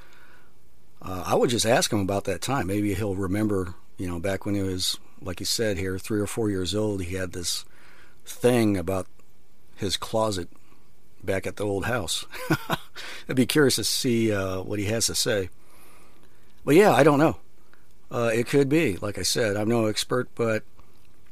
Uh, 1.00 1.22
I 1.24 1.36
would 1.36 1.50
just 1.50 1.66
ask 1.66 1.92
him 1.92 2.00
about 2.00 2.24
that 2.24 2.40
time. 2.40 2.66
Maybe 2.66 2.94
he'll 2.94 3.14
remember, 3.14 3.74
you 3.96 4.08
know, 4.08 4.18
back 4.18 4.44
when 4.44 4.56
he 4.56 4.62
was, 4.62 4.98
like 5.22 5.38
he 5.38 5.44
said 5.44 5.78
here, 5.78 6.00
three 6.00 6.20
or 6.20 6.26
four 6.26 6.50
years 6.50 6.74
old, 6.74 7.04
he 7.04 7.14
had 7.14 7.30
this 7.30 7.64
thing 8.26 8.76
about 8.76 9.06
his 9.76 9.96
closet 9.96 10.48
back 11.24 11.46
at 11.46 11.56
the 11.56 11.64
old 11.64 11.86
house. 11.86 12.24
I'd 13.28 13.36
be 13.36 13.46
curious 13.46 13.76
to 13.76 13.84
see 13.84 14.32
uh, 14.32 14.62
what 14.62 14.78
he 14.78 14.86
has 14.86 15.06
to 15.06 15.14
say. 15.14 15.50
But 16.64 16.76
yeah, 16.76 16.92
I 16.92 17.02
don't 17.02 17.18
know. 17.18 17.38
Uh, 18.10 18.30
it 18.32 18.46
could 18.46 18.68
be, 18.68 18.96
like 18.98 19.18
I 19.18 19.22
said, 19.22 19.56
I'm 19.56 19.68
no 19.68 19.86
expert, 19.86 20.28
but 20.34 20.62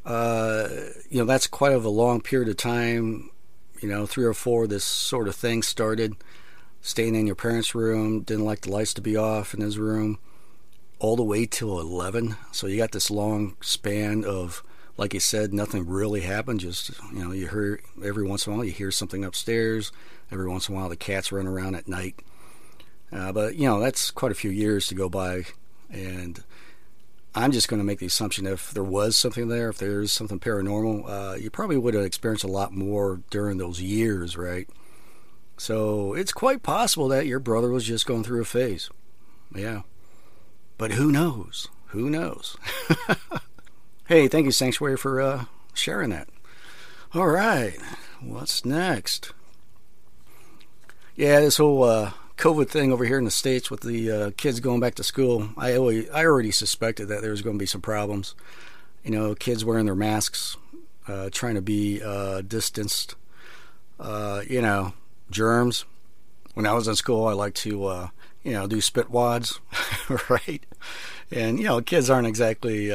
uh, 0.05 0.69
you 1.09 1.19
know 1.19 1.25
that's 1.25 1.47
quite 1.47 1.73
of 1.73 1.85
a 1.85 1.91
long 1.91 2.21
period 2.21 2.49
of 2.49 2.57
time. 2.57 3.31
You 3.81 3.89
know, 3.89 4.07
three 4.07 4.25
or 4.25 4.35
four, 4.35 4.67
this 4.67 4.85
sort 4.85 5.29
of 5.29 5.35
thing 5.35 5.63
started. 5.63 6.15
Staying 6.85 7.15
in 7.15 7.27
your 7.27 7.37
parents' 7.37 7.77
room, 7.77 8.23
didn't 8.23 8.45
like 8.45 8.63
the 8.63 8.71
lights 8.73 8.93
to 8.95 9.01
be 9.01 9.17
off 9.17 9.55
in 9.55 9.61
his 9.61 9.79
room, 9.79 10.19
all 10.99 11.15
the 11.15 11.23
way 11.23 11.47
till 11.47 11.79
11. 11.79 12.37
So 12.51 12.67
you 12.67 12.77
got 12.77 12.91
this 12.91 13.09
long 13.09 13.57
span 13.61 14.25
of, 14.25 14.65
like 14.97 15.15
you 15.15 15.21
said, 15.21 15.55
nothing 15.55 15.87
really 15.87 16.21
happened. 16.21 16.61
Just 16.61 16.91
you 17.13 17.25
know, 17.25 17.33
you 17.33 17.49
hear 17.49 17.81
every 18.05 18.27
once 18.27 18.47
in 18.47 18.53
a 18.53 18.57
while 18.57 18.65
you 18.65 18.73
hear 18.73 18.91
something 18.91 19.25
upstairs. 19.25 19.93
Every 20.31 20.49
once 20.49 20.69
in 20.69 20.75
a 20.75 20.79
while 20.79 20.89
the 20.89 20.97
cats 20.97 21.33
run 21.33 21.47
around 21.47 21.75
at 21.75 21.89
night. 21.89 22.17
Uh, 23.11 23.33
but 23.33 23.57
you 23.57 23.67
know 23.67 23.81
that's 23.81 24.11
quite 24.11 24.33
a 24.33 24.37
few 24.37 24.51
years 24.51 24.87
to 24.89 24.95
go 24.95 25.09
by, 25.09 25.45
and 25.91 26.43
I'm 27.35 27.53
just 27.53 27.69
going 27.69 27.81
to 27.81 27.85
make 27.85 27.99
the 27.99 28.07
assumption 28.07 28.47
if 28.47 28.73
there 28.73 28.85
was 28.85 29.17
something 29.17 29.49
there, 29.49 29.71
if 29.71 29.79
there 29.79 30.01
is 30.03 30.13
something 30.13 30.39
paranormal, 30.39 31.09
uh, 31.09 31.35
you 31.37 31.51
probably 31.51 31.79
would 31.79 31.95
have 31.95 32.05
experienced 32.05 32.45
a 32.45 32.49
lot 32.49 32.73
more 32.73 33.23
during 33.31 33.57
those 33.57 33.81
years, 33.81 34.37
right? 34.37 34.69
So 35.57 36.13
it's 36.15 36.33
quite 36.33 36.63
possible 36.63 37.09
that 37.09 37.27
your 37.27 37.39
brother 37.39 37.71
was 37.71 37.85
just 37.85 38.07
going 38.07 38.25
through 38.25 38.43
a 38.43 38.47
phase. 38.47 38.91
Yeah. 39.55 39.83
But 40.77 40.93
who 40.93 41.13
knows? 41.13 41.69
Who 41.89 42.11
knows? 42.11 42.57
hey, 44.12 44.29
thank 44.29 44.44
you, 44.44 44.53
Sanctuary, 44.53 44.98
for 44.98 45.22
uh, 45.22 45.44
sharing 45.72 46.11
that. 46.11 46.29
All 47.14 47.29
right. 47.29 47.79
What's 48.20 48.62
next? 48.62 49.33
Yeah, 51.16 51.40
this 51.40 51.57
whole 51.57 51.83
uh, 51.85 52.11
COVID 52.37 52.68
thing 52.68 52.92
over 52.92 53.07
here 53.07 53.16
in 53.16 53.25
the 53.25 53.31
states 53.31 53.70
with 53.70 53.81
the 53.81 54.11
uh, 54.11 54.31
kids 54.37 54.61
going 54.61 54.81
back 54.81 54.96
to 54.96 55.03
school, 55.03 55.48
I 55.57 55.75
always, 55.77 56.11
I 56.11 56.27
already 56.27 56.51
suspected 56.51 57.09
that 57.09 57.22
there 57.22 57.31
was 57.31 57.40
going 57.40 57.57
to 57.57 57.59
be 57.59 57.64
some 57.64 57.81
problems. 57.81 58.35
You 59.03 59.12
know, 59.12 59.35
kids 59.35 59.64
wearing 59.64 59.87
their 59.87 59.94
masks, 59.94 60.59
uh, 61.09 61.31
trying 61.33 61.55
to 61.55 61.62
be 61.62 62.03
uh, 62.03 62.42
distanced. 62.42 63.14
Uh, 63.98 64.42
you 64.46 64.61
know, 64.61 64.92
germs. 65.31 65.87
When 66.53 66.66
I 66.66 66.75
was 66.75 66.87
in 66.87 66.96
school, 66.96 67.29
I 67.29 67.33
liked 67.33 67.57
to, 67.59 67.87
uh, 67.87 68.09
you 68.42 68.53
know, 68.53 68.66
do 68.66 68.83
spit 68.83 69.09
wads, 69.09 69.59
right? 70.29 70.62
And 71.31 71.59
you 71.59 71.64
know, 71.64 71.81
kids 71.81 72.11
aren't 72.11 72.27
exactly 72.27 72.92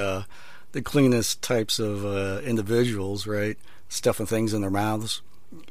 the 0.71 0.81
cleanest 0.81 1.41
types 1.41 1.79
of 1.79 2.05
uh, 2.05 2.41
individuals, 2.43 3.27
right? 3.27 3.57
Stuffing 3.89 4.25
things 4.25 4.53
in 4.53 4.61
their 4.61 4.69
mouths, 4.69 5.21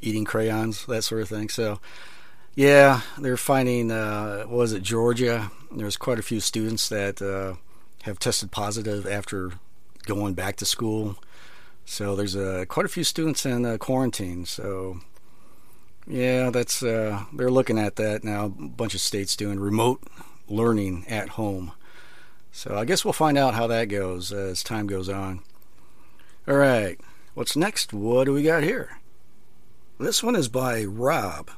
eating 0.01 0.25
crayons, 0.25 0.87
that 0.87 1.03
sort 1.03 1.23
of 1.23 1.29
thing. 1.29 1.49
So, 1.49 1.81
yeah, 2.55 3.03
they're 3.19 3.37
finding, 3.37 3.91
uh, 3.91 4.47
was 4.49 4.73
it, 4.73 4.83
Georgia? 4.83 5.51
There's 5.71 5.97
quite 5.97 6.19
a 6.19 6.23
few 6.23 6.41
students 6.41 6.89
that 6.89 7.21
uh, 7.21 7.57
have 8.05 8.19
tested 8.19 8.51
positive 8.51 9.07
after 9.07 9.53
going 10.07 10.35
back 10.35 10.57
to 10.57 10.65
school. 10.65 11.17
So 11.85 12.17
there's 12.17 12.35
uh, 12.35 12.65
quite 12.69 12.87
a 12.87 12.89
few 12.89 13.05
students 13.05 13.45
in 13.47 13.65
uh, 13.65 13.77
quarantine. 13.79 14.47
So 14.47 15.01
yeah, 16.07 16.51
that's 16.51 16.83
uh, 16.83 17.25
they're 17.33 17.51
looking 17.51 17.79
at 17.79 17.97
that 17.97 18.25
now. 18.25 18.47
A 18.47 18.49
bunch 18.49 18.95
of 18.95 19.01
states 19.01 19.37
doing 19.37 19.61
remote 19.61 20.03
learning 20.49 21.05
at 21.09 21.31
home. 21.31 21.73
So 22.57 22.75
I 22.75 22.87
guess 22.87 23.05
we'll 23.05 23.13
find 23.13 23.37
out 23.37 23.53
how 23.53 23.67
that 23.67 23.91
goes 23.91 24.33
as 24.33 24.63
time 24.63 24.87
goes 24.87 25.11
on. 25.11 25.43
All 26.49 26.57
right, 26.57 26.99
what's 27.35 27.55
next? 27.55 27.93
What 27.93 28.25
do 28.25 28.33
we 28.33 28.43
got 28.43 28.63
here? 28.63 28.97
This 30.01 30.23
one 30.23 30.35
is 30.35 30.49
by 30.49 30.83
Rob, 30.85 31.51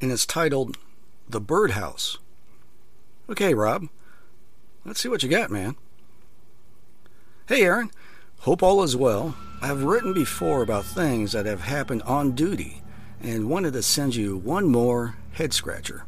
and 0.00 0.10
it's 0.10 0.26
titled 0.26 0.76
"The 1.28 1.40
Birdhouse." 1.40 2.18
Okay, 3.28 3.54
Rob, 3.54 3.86
let's 4.84 4.98
see 4.98 5.08
what 5.08 5.22
you 5.22 5.28
got, 5.28 5.48
man. 5.48 5.76
Hey, 7.46 7.62
Aaron. 7.62 7.92
Hope 8.40 8.64
all 8.64 8.82
is 8.82 8.96
well. 8.96 9.36
I've 9.62 9.84
written 9.84 10.12
before 10.12 10.60
about 10.60 10.86
things 10.86 11.30
that 11.32 11.46
have 11.46 11.60
happened 11.60 12.02
on 12.02 12.32
duty 12.32 12.82
and 13.22 13.48
wanted 13.48 13.74
to 13.74 13.82
send 13.82 14.16
you 14.16 14.36
one 14.36 14.66
more 14.66 15.18
head 15.34 15.52
scratcher. 15.52 16.04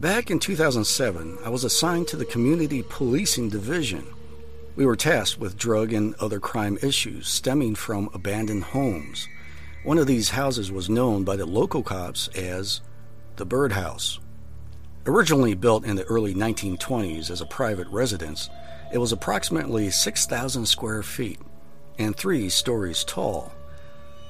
Back 0.00 0.30
in 0.30 0.38
2007, 0.38 1.40
I 1.44 1.50
was 1.50 1.62
assigned 1.62 2.08
to 2.08 2.16
the 2.16 2.24
Community 2.24 2.82
Policing 2.82 3.50
Division. 3.50 4.06
We 4.74 4.86
were 4.86 4.96
tasked 4.96 5.38
with 5.38 5.58
drug 5.58 5.92
and 5.92 6.14
other 6.14 6.40
crime 6.40 6.78
issues 6.80 7.28
stemming 7.28 7.74
from 7.74 8.08
abandoned 8.14 8.64
homes. 8.64 9.28
One 9.84 9.98
of 9.98 10.06
these 10.06 10.30
houses 10.30 10.72
was 10.72 10.88
known 10.88 11.24
by 11.24 11.36
the 11.36 11.44
local 11.44 11.82
cops 11.82 12.28
as 12.28 12.80
the 13.36 13.44
Birdhouse. 13.44 14.20
Originally 15.04 15.52
built 15.52 15.84
in 15.84 15.96
the 15.96 16.04
early 16.04 16.32
1920s 16.34 17.30
as 17.30 17.42
a 17.42 17.46
private 17.46 17.88
residence, 17.88 18.48
it 18.94 18.98
was 18.98 19.12
approximately 19.12 19.90
6,000 19.90 20.64
square 20.64 21.02
feet 21.02 21.40
and 21.98 22.16
three 22.16 22.48
stories 22.48 23.04
tall. 23.04 23.52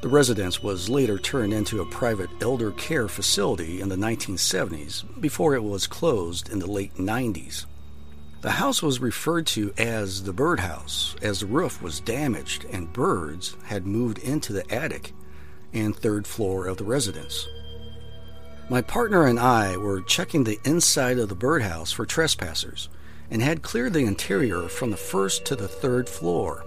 The 0.00 0.08
residence 0.08 0.62
was 0.62 0.88
later 0.88 1.18
turned 1.18 1.52
into 1.52 1.82
a 1.82 1.86
private 1.86 2.30
elder 2.40 2.70
care 2.70 3.06
facility 3.06 3.82
in 3.82 3.90
the 3.90 3.96
1970s 3.96 5.20
before 5.20 5.54
it 5.54 5.62
was 5.62 5.86
closed 5.86 6.48
in 6.48 6.58
the 6.58 6.70
late 6.70 6.94
90s. 6.94 7.66
The 8.40 8.52
house 8.52 8.82
was 8.82 9.00
referred 9.00 9.46
to 9.48 9.74
as 9.76 10.22
the 10.22 10.32
birdhouse 10.32 11.14
as 11.20 11.40
the 11.40 11.46
roof 11.46 11.82
was 11.82 12.00
damaged 12.00 12.64
and 12.72 12.90
birds 12.90 13.58
had 13.64 13.86
moved 13.86 14.16
into 14.18 14.54
the 14.54 14.72
attic 14.72 15.12
and 15.74 15.94
third 15.94 16.26
floor 16.26 16.66
of 16.66 16.78
the 16.78 16.84
residence. 16.84 17.46
My 18.70 18.80
partner 18.80 19.26
and 19.26 19.38
I 19.38 19.76
were 19.76 20.00
checking 20.00 20.44
the 20.44 20.60
inside 20.64 21.18
of 21.18 21.28
the 21.28 21.34
birdhouse 21.34 21.92
for 21.92 22.06
trespassers 22.06 22.88
and 23.30 23.42
had 23.42 23.60
cleared 23.60 23.92
the 23.92 24.06
interior 24.06 24.62
from 24.62 24.90
the 24.90 24.96
first 24.96 25.44
to 25.44 25.56
the 25.56 25.68
third 25.68 26.08
floor. 26.08 26.64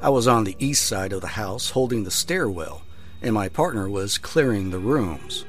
I 0.00 0.10
was 0.10 0.28
on 0.28 0.44
the 0.44 0.56
east 0.58 0.86
side 0.86 1.12
of 1.12 1.20
the 1.20 1.28
house 1.28 1.70
holding 1.70 2.04
the 2.04 2.10
stairwell, 2.10 2.82
and 3.20 3.34
my 3.34 3.48
partner 3.48 3.88
was 3.88 4.18
clearing 4.18 4.70
the 4.70 4.78
rooms. 4.78 5.44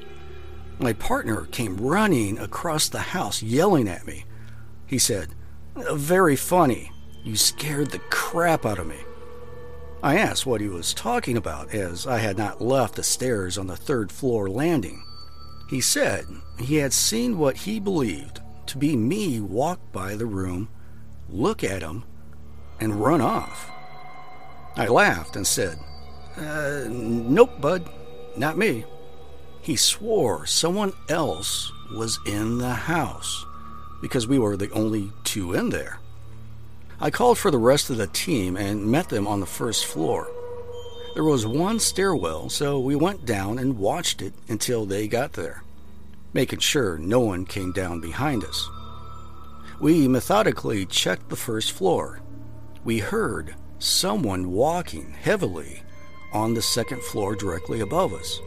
My 0.80 0.94
partner 0.94 1.46
came 1.52 1.78
running 1.78 2.40
across 2.40 2.90
the 2.90 3.00
house 3.00 3.44
yelling 3.44 3.88
at 3.88 4.08
me. 4.08 4.26
He 4.88 4.98
said, 4.98 5.36
Very 5.76 6.36
funny. 6.36 6.92
You 7.24 7.36
scared 7.36 7.92
the 7.92 8.00
crap 8.10 8.66
out 8.66 8.80
of 8.80 8.88
me. 8.88 8.98
I 10.02 10.18
asked 10.18 10.46
what 10.46 10.62
he 10.62 10.70
was 10.70 10.94
talking 10.94 11.36
about, 11.36 11.74
as 11.74 12.08
I 12.08 12.20
had 12.20 12.38
not 12.38 12.62
left 12.62 12.96
the 12.96 13.04
stairs 13.04 13.58
on 13.58 13.68
the 13.68 13.76
third 13.76 14.12
floor 14.12 14.50
landing. 14.50 15.04
He 15.70 15.82
said 15.82 16.26
he 16.58 16.78
had 16.78 16.94
seen 16.94 17.38
what 17.38 17.58
he 17.58 17.80
believed 17.80 18.40
to 18.68 18.78
be 18.78 18.96
me 18.96 19.42
walk 19.42 19.92
by 19.92 20.16
the 20.16 20.26
room, 20.26 20.70
look 21.28 21.64
at 21.64 21.82
him, 21.82 22.06
and 22.80 23.04
run 23.04 23.20
off. 23.20 23.70
I 24.80 24.88
laughed 24.88 25.36
and 25.36 25.46
said, 25.46 25.78
uh, 26.38 26.86
Nope, 26.88 27.60
bud, 27.60 27.90
not 28.38 28.58
me. 28.58 28.86
He 29.62 29.76
swore 29.76 30.46
someone 30.46 30.94
else 31.10 31.70
was 31.92 32.18
in 32.26 32.60
the 32.60 32.74
house 32.74 33.46
because 34.02 34.26
we 34.26 34.40
were 34.40 34.56
the 34.56 34.72
only 34.72 35.12
two 35.26 35.54
in 35.54 35.68
there. 35.68 36.00
I 36.98 37.10
called 37.10 37.38
for 37.38 37.52
the 37.52 37.58
rest 37.58 37.90
of 37.90 37.98
the 37.98 38.08
team 38.08 38.56
and 38.56 38.90
met 38.90 39.10
them 39.10 39.28
on 39.28 39.42
the 39.42 39.46
first 39.46 39.86
floor. 39.86 40.32
There 41.14 41.26
was 41.26 41.46
one 41.46 41.80
stairwell, 41.80 42.48
so 42.48 42.80
we 42.80 42.96
went 42.96 43.26
down 43.26 43.60
and 43.60 43.78
watched 43.78 44.22
it 44.22 44.34
until 44.48 44.86
they 44.86 45.10
got 45.10 45.34
there, 45.34 45.62
making 46.32 46.60
sure 46.60 46.98
no 46.98 47.20
one 47.20 47.46
came 47.46 47.74
down 47.74 48.00
behind 48.00 48.46
us. 48.46 48.70
We 49.82 50.08
methodically 50.08 50.86
checked 50.86 51.28
the 51.28 51.36
first 51.36 51.74
floor. 51.74 52.22
We 52.86 53.00
heard 53.00 53.56
someone 53.80 54.52
walking 54.52 55.12
heavily 55.12 55.82
on 56.32 56.54
the 56.54 56.62
second 56.62 57.02
floor 57.02 57.36
directly 57.36 57.80
above 57.80 58.14
us. 58.14 58.42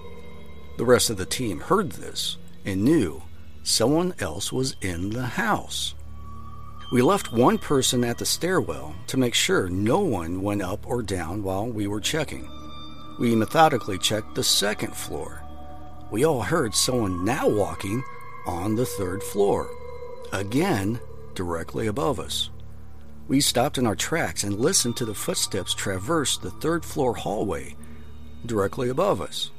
The 0.78 0.84
rest 0.84 1.10
of 1.10 1.16
the 1.16 1.26
team 1.26 1.60
heard 1.60 1.92
this 1.92 2.36
and 2.64 2.84
knew 2.84 3.22
someone 3.62 4.14
else 4.20 4.52
was 4.52 4.76
in 4.80 5.10
the 5.10 5.26
house. 5.26 5.94
We 6.92 7.00
left 7.00 7.32
one 7.32 7.56
person 7.58 8.04
at 8.04 8.18
the 8.18 8.26
stairwell 8.26 8.94
to 9.06 9.16
make 9.16 9.34
sure 9.34 9.68
no 9.68 10.00
one 10.00 10.42
went 10.42 10.62
up 10.62 10.86
or 10.86 11.02
down 11.02 11.42
while 11.42 11.66
we 11.66 11.86
were 11.86 12.00
checking. 12.00 12.48
We 13.18 13.34
methodically 13.34 13.98
checked 13.98 14.34
the 14.34 14.44
second 14.44 14.94
floor. 14.94 15.42
We 16.10 16.24
all 16.24 16.42
heard 16.42 16.74
someone 16.74 17.24
now 17.24 17.48
walking 17.48 18.02
on 18.46 18.76
the 18.76 18.84
third 18.84 19.22
floor, 19.22 19.70
again 20.32 21.00
directly 21.34 21.86
above 21.86 22.20
us. 22.20 22.50
We 23.28 23.40
stopped 23.40 23.78
in 23.78 23.86
our 23.86 23.96
tracks 23.96 24.44
and 24.44 24.58
listened 24.58 24.96
to 24.96 25.04
the 25.04 25.14
footsteps 25.14 25.74
traverse 25.74 26.38
the 26.38 26.50
third 26.50 26.84
floor 26.84 27.14
hallway 27.14 27.76
directly 28.44 28.88
above 28.88 29.20
us. 29.20 29.50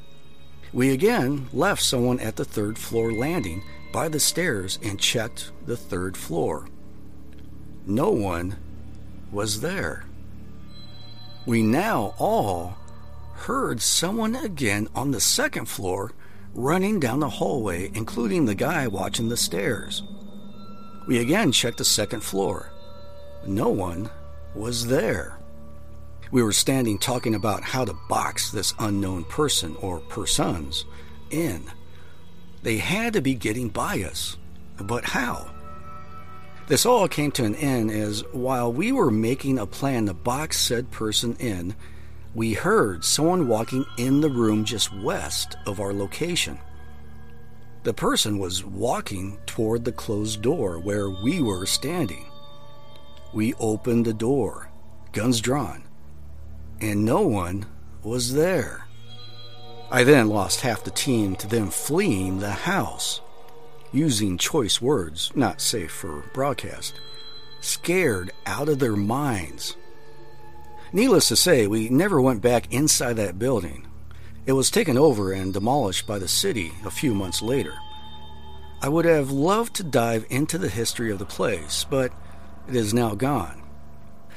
We 0.73 0.91
again 0.91 1.47
left 1.53 1.81
someone 1.81 2.19
at 2.19 2.35
the 2.35 2.45
third 2.45 2.77
floor 2.77 3.13
landing 3.13 3.63
by 3.91 4.09
the 4.09 4.19
stairs 4.19 4.79
and 4.83 4.99
checked 4.99 5.51
the 5.65 5.77
third 5.77 6.17
floor. 6.17 6.67
No 7.85 8.09
one 8.09 8.57
was 9.31 9.61
there. 9.61 10.05
We 11.45 11.61
now 11.61 12.15
all 12.17 12.77
heard 13.35 13.81
someone 13.81 14.35
again 14.35 14.87
on 14.95 15.11
the 15.11 15.21
second 15.21 15.65
floor 15.65 16.13
running 16.55 16.99
down 16.99 17.19
the 17.19 17.29
hallway, 17.29 17.91
including 17.93 18.45
the 18.45 18.55
guy 18.55 18.87
watching 18.87 19.29
the 19.29 19.37
stairs. 19.37 20.03
We 21.07 21.19
again 21.19 21.51
checked 21.51 21.77
the 21.77 21.85
second 21.85 22.21
floor. 22.21 22.72
No 23.45 23.69
one 23.69 24.09
was 24.55 24.87
there. 24.87 25.37
We 26.31 26.41
were 26.41 26.53
standing 26.53 26.97
talking 26.97 27.35
about 27.35 27.63
how 27.63 27.85
to 27.85 27.95
box 28.09 28.51
this 28.51 28.73
unknown 28.79 29.25
person 29.25 29.75
or 29.81 29.99
persons 29.99 30.85
in. 31.29 31.71
They 32.63 32.77
had 32.77 33.13
to 33.13 33.21
be 33.21 33.35
getting 33.35 33.69
by 33.69 34.03
us. 34.03 34.37
But 34.77 35.05
how? 35.05 35.51
This 36.67 36.85
all 36.85 37.07
came 37.07 37.31
to 37.33 37.43
an 37.43 37.55
end 37.55 37.91
as 37.91 38.23
while 38.31 38.71
we 38.71 38.91
were 38.91 39.11
making 39.11 39.59
a 39.59 39.65
plan 39.65 40.05
to 40.05 40.13
box 40.13 40.59
said 40.59 40.89
person 40.91 41.35
in, 41.39 41.75
we 42.33 42.53
heard 42.53 43.03
someone 43.03 43.47
walking 43.47 43.85
in 43.97 44.21
the 44.21 44.29
room 44.29 44.63
just 44.63 44.95
west 45.01 45.57
of 45.67 45.79
our 45.79 45.93
location. 45.93 46.57
The 47.83 47.93
person 47.93 48.39
was 48.39 48.63
walking 48.63 49.37
toward 49.45 49.83
the 49.83 49.91
closed 49.91 50.41
door 50.41 50.79
where 50.79 51.09
we 51.09 51.41
were 51.41 51.65
standing. 51.65 52.25
We 53.33 53.53
opened 53.55 54.05
the 54.05 54.13
door, 54.13 54.69
guns 55.11 55.41
drawn, 55.41 55.83
and 56.79 57.03
no 57.03 57.21
one 57.21 57.65
was 58.03 58.33
there. 58.33 58.85
I 59.89 60.03
then 60.03 60.27
lost 60.27 60.61
half 60.61 60.83
the 60.83 60.91
team 60.91 61.35
to 61.37 61.47
them 61.47 61.69
fleeing 61.69 62.39
the 62.39 62.51
house, 62.51 63.21
using 63.91 64.37
choice 64.37 64.81
words 64.81 65.31
not 65.35 65.61
safe 65.61 65.91
for 65.91 66.23
broadcast, 66.33 66.99
scared 67.61 68.31
out 68.45 68.69
of 68.69 68.79
their 68.79 68.95
minds. 68.95 69.77
Needless 70.91 71.27
to 71.29 71.35
say, 71.35 71.65
we 71.65 71.89
never 71.89 72.21
went 72.21 72.41
back 72.41 72.71
inside 72.71 73.13
that 73.13 73.39
building. 73.39 73.87
It 74.45 74.53
was 74.53 74.69
taken 74.69 74.97
over 74.97 75.31
and 75.31 75.53
demolished 75.53 76.05
by 76.05 76.19
the 76.19 76.27
city 76.27 76.71
a 76.85 76.91
few 76.91 77.15
months 77.15 77.41
later. 77.41 77.73
I 78.81 78.89
would 78.89 79.05
have 79.05 79.31
loved 79.31 79.75
to 79.75 79.83
dive 79.83 80.25
into 80.29 80.57
the 80.57 80.69
history 80.69 81.09
of 81.09 81.17
the 81.17 81.25
place, 81.25 81.85
but 81.89 82.11
it 82.67 82.75
is 82.75 82.93
now 82.93 83.15
gone. 83.15 83.61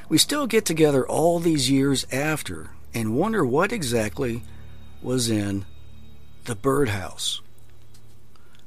We 0.08 0.18
still 0.18 0.46
get 0.46 0.64
together 0.64 1.06
all 1.06 1.38
these 1.38 1.70
years 1.70 2.06
after 2.12 2.70
and 2.94 3.16
wonder 3.16 3.44
what 3.44 3.72
exactly 3.72 4.42
was 5.02 5.28
in 5.28 5.64
the 6.44 6.54
birdhouse. 6.54 7.40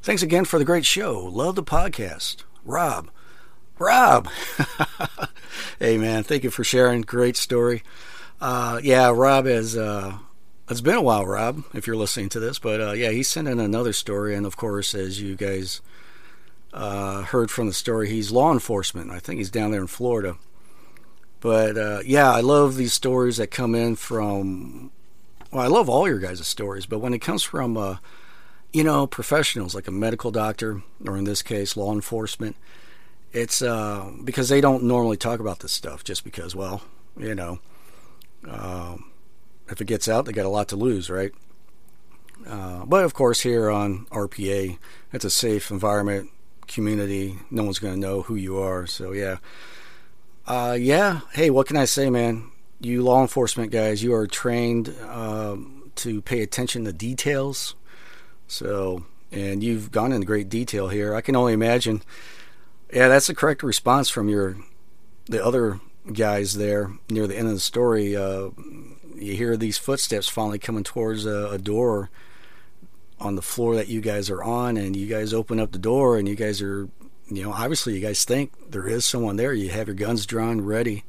Thanks 0.01 0.21
again 0.21 0.45
for 0.45 0.59
the 0.59 0.65
great 0.65 0.85
show. 0.85 1.19
Love 1.19 1.55
the 1.55 1.63
podcast. 1.63 2.43
Rob. 2.63 3.09
Rob. 3.77 4.29
hey, 5.79 5.97
man. 5.97 6.23
Thank 6.23 6.43
you 6.43 6.49
for 6.49 6.63
sharing. 6.63 7.01
Great 7.01 7.37
story. 7.37 7.83
Uh, 8.41 8.79
yeah, 8.83 9.11
Rob 9.13 9.45
has. 9.45 9.75
Uh, 9.77 10.17
it's 10.69 10.81
been 10.81 10.95
a 10.95 11.01
while, 11.01 11.25
Rob, 11.25 11.63
if 11.73 11.87
you're 11.87 11.95
listening 11.95 12.29
to 12.29 12.39
this. 12.39 12.59
But 12.59 12.81
uh, 12.81 12.91
yeah, 12.91 13.09
he 13.09 13.23
sent 13.23 13.47
in 13.47 13.59
another 13.59 13.93
story. 13.93 14.35
And 14.35 14.45
of 14.45 14.57
course, 14.57 14.93
as 14.93 15.21
you 15.21 15.35
guys 15.35 15.81
uh, 16.73 17.23
heard 17.23 17.49
from 17.51 17.67
the 17.67 17.73
story, 17.73 18.09
he's 18.09 18.31
law 18.31 18.51
enforcement. 18.51 19.11
I 19.11 19.19
think 19.19 19.37
he's 19.39 19.49
down 19.49 19.71
there 19.71 19.81
in 19.81 19.87
Florida. 19.87 20.37
But 21.39 21.77
uh, 21.77 22.01
yeah, 22.05 22.31
I 22.31 22.41
love 22.41 22.75
these 22.75 22.93
stories 22.93 23.37
that 23.37 23.47
come 23.47 23.75
in 23.75 23.95
from. 23.95 24.91
Well, 25.51 25.63
I 25.63 25.67
love 25.67 25.89
all 25.89 26.07
your 26.07 26.19
guys' 26.19 26.45
stories, 26.45 26.85
but 26.85 26.99
when 26.99 27.13
it 27.13 27.19
comes 27.19 27.41
from, 27.41 27.75
uh, 27.75 27.97
you 28.71 28.83
know, 28.83 29.07
professionals 29.07 29.73
like 29.73 29.87
a 29.87 29.91
medical 29.91 30.29
doctor, 30.29 30.83
or 31.07 31.17
in 31.17 31.23
this 31.23 31.41
case, 31.41 31.75
law 31.75 31.91
enforcement, 31.91 32.55
it's 33.31 33.61
uh, 33.61 34.11
because 34.23 34.49
they 34.49 34.61
don't 34.61 34.83
normally 34.83 35.17
talk 35.17 35.39
about 35.39 35.59
this 35.59 35.71
stuff 35.71 36.03
just 36.03 36.23
because, 36.23 36.55
well, 36.55 36.83
you 37.17 37.33
know, 37.33 37.59
um, 38.47 39.11
if 39.69 39.81
it 39.81 39.85
gets 39.85 40.07
out, 40.07 40.25
they 40.25 40.33
got 40.33 40.45
a 40.45 40.49
lot 40.49 40.67
to 40.69 40.75
lose, 40.75 41.09
right? 41.09 41.31
Uh, 42.47 42.85
but 42.85 43.03
of 43.03 43.13
course, 43.13 43.41
here 43.41 43.69
on 43.69 44.05
RPA, 44.07 44.77
it's 45.13 45.25
a 45.25 45.29
safe 45.29 45.71
environment, 45.71 46.29
community. 46.69 47.37
No 47.51 47.63
one's 47.63 47.79
going 47.79 47.93
to 47.93 47.99
know 47.99 48.21
who 48.21 48.35
you 48.35 48.57
are. 48.57 48.87
So, 48.87 49.11
yeah. 49.11 49.37
Uh, 50.47 50.77
yeah. 50.79 51.21
Hey, 51.33 51.49
what 51.49 51.67
can 51.67 51.75
I 51.75 51.85
say, 51.85 52.09
man? 52.09 52.49
You 52.79 53.03
law 53.03 53.21
enforcement 53.21 53.71
guys, 53.71 54.01
you 54.01 54.13
are 54.13 54.25
trained 54.25 54.95
um, 55.07 55.91
to 55.95 56.21
pay 56.21 56.41
attention 56.41 56.85
to 56.85 56.93
details. 56.93 57.75
So, 58.47 59.05
and 59.31 59.63
you've 59.63 59.91
gone 59.91 60.11
into 60.11 60.25
great 60.25 60.49
detail 60.49 60.87
here. 60.87 61.13
I 61.13 61.21
can 61.21 61.35
only 61.35 61.53
imagine. 61.53 62.01
Yeah, 62.91 63.09
that's 63.09 63.27
the 63.27 63.35
correct 63.35 63.61
response 63.61 64.09
from 64.09 64.29
your 64.29 64.57
the 65.25 65.43
other 65.43 65.79
guys 66.11 66.55
there 66.55 66.91
near 67.09 67.27
the 67.27 67.37
end 67.37 67.47
of 67.47 67.53
the 67.53 67.59
story. 67.59 68.15
Uh, 68.15 68.49
you 69.15 69.35
hear 69.35 69.57
these 69.57 69.77
footsteps 69.77 70.27
finally 70.27 70.57
coming 70.57 70.83
towards 70.83 71.25
a, 71.25 71.49
a 71.51 71.57
door 71.57 72.09
on 73.19 73.35
the 73.35 73.41
floor 73.41 73.75
that 73.75 73.87
you 73.87 74.01
guys 74.01 74.29
are 74.29 74.43
on, 74.43 74.77
and 74.77 74.95
you 74.95 75.07
guys 75.07 75.33
open 75.33 75.59
up 75.59 75.71
the 75.71 75.79
door, 75.79 76.17
and 76.17 76.27
you 76.27 76.35
guys 76.35 76.61
are, 76.61 76.89
you 77.27 77.43
know, 77.43 77.51
obviously 77.51 77.93
you 77.93 78.01
guys 78.01 78.23
think 78.23 78.51
there 78.71 78.87
is 78.87 79.05
someone 79.05 79.35
there. 79.35 79.53
You 79.53 79.69
have 79.69 79.87
your 79.87 79.95
guns 79.95 80.25
drawn, 80.25 80.61
ready, 80.61 81.03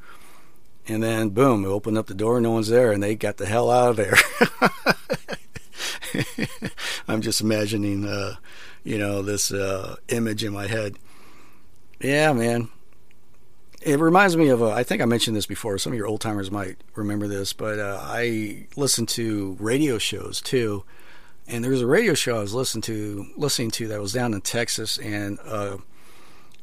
and 0.88 1.02
then 1.02 1.30
boom, 1.30 1.64
open 1.64 1.96
up 1.96 2.06
the 2.06 2.14
door, 2.14 2.40
no 2.40 2.50
one's 2.52 2.68
there, 2.68 2.92
and 2.92 3.02
they 3.02 3.14
got 3.14 3.36
the 3.36 3.46
hell 3.46 3.70
out 3.70 3.90
of 3.90 3.96
there. 3.96 4.16
I'm 7.08 7.22
just 7.22 7.40
imagining, 7.40 8.04
uh, 8.04 8.36
you 8.84 8.98
know, 8.98 9.22
this 9.22 9.52
uh, 9.52 9.96
image 10.08 10.44
in 10.44 10.52
my 10.52 10.66
head. 10.66 10.96
Yeah, 12.00 12.32
man. 12.32 12.68
It 13.82 13.98
reminds 13.98 14.36
me 14.36 14.48
of, 14.48 14.60
a, 14.60 14.70
I 14.70 14.82
think 14.82 15.00
I 15.00 15.06
mentioned 15.06 15.36
this 15.36 15.46
before. 15.46 15.78
Some 15.78 15.92
of 15.92 15.96
your 15.96 16.06
old 16.06 16.20
timers 16.20 16.50
might 16.50 16.76
remember 16.94 17.26
this, 17.28 17.52
but 17.52 17.78
uh, 17.78 17.98
I 18.02 18.66
listen 18.76 19.06
to 19.06 19.56
radio 19.58 19.96
shows 19.98 20.40
too. 20.40 20.84
And 21.50 21.64
there 21.64 21.72
was 21.72 21.82
a 21.82 21.86
radio 21.86 22.14
show 22.14 22.36
I 22.36 22.40
was 22.42 22.54
listening 22.54 22.82
to, 22.82 23.26
listening 23.36 23.72
to 23.72 23.88
that 23.88 24.00
was 24.00 24.12
down 24.12 24.34
in 24.34 24.40
Texas, 24.40 24.98
and 24.98 25.36
uh, 25.44 25.78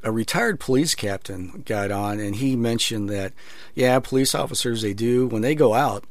a 0.01 0.11
retired 0.13 0.61
police 0.61 0.95
captain 0.95 1.63
got 1.65 1.91
on, 1.91 2.21
and 2.21 2.37
he 2.37 2.55
mentioned 2.55 3.09
that, 3.09 3.33
yeah, 3.75 3.99
police 3.99 4.33
officers 4.33 4.81
they 4.81 4.93
do 4.93 5.27
when 5.27 5.41
they 5.41 5.55
go 5.55 5.73
out, 5.73 6.05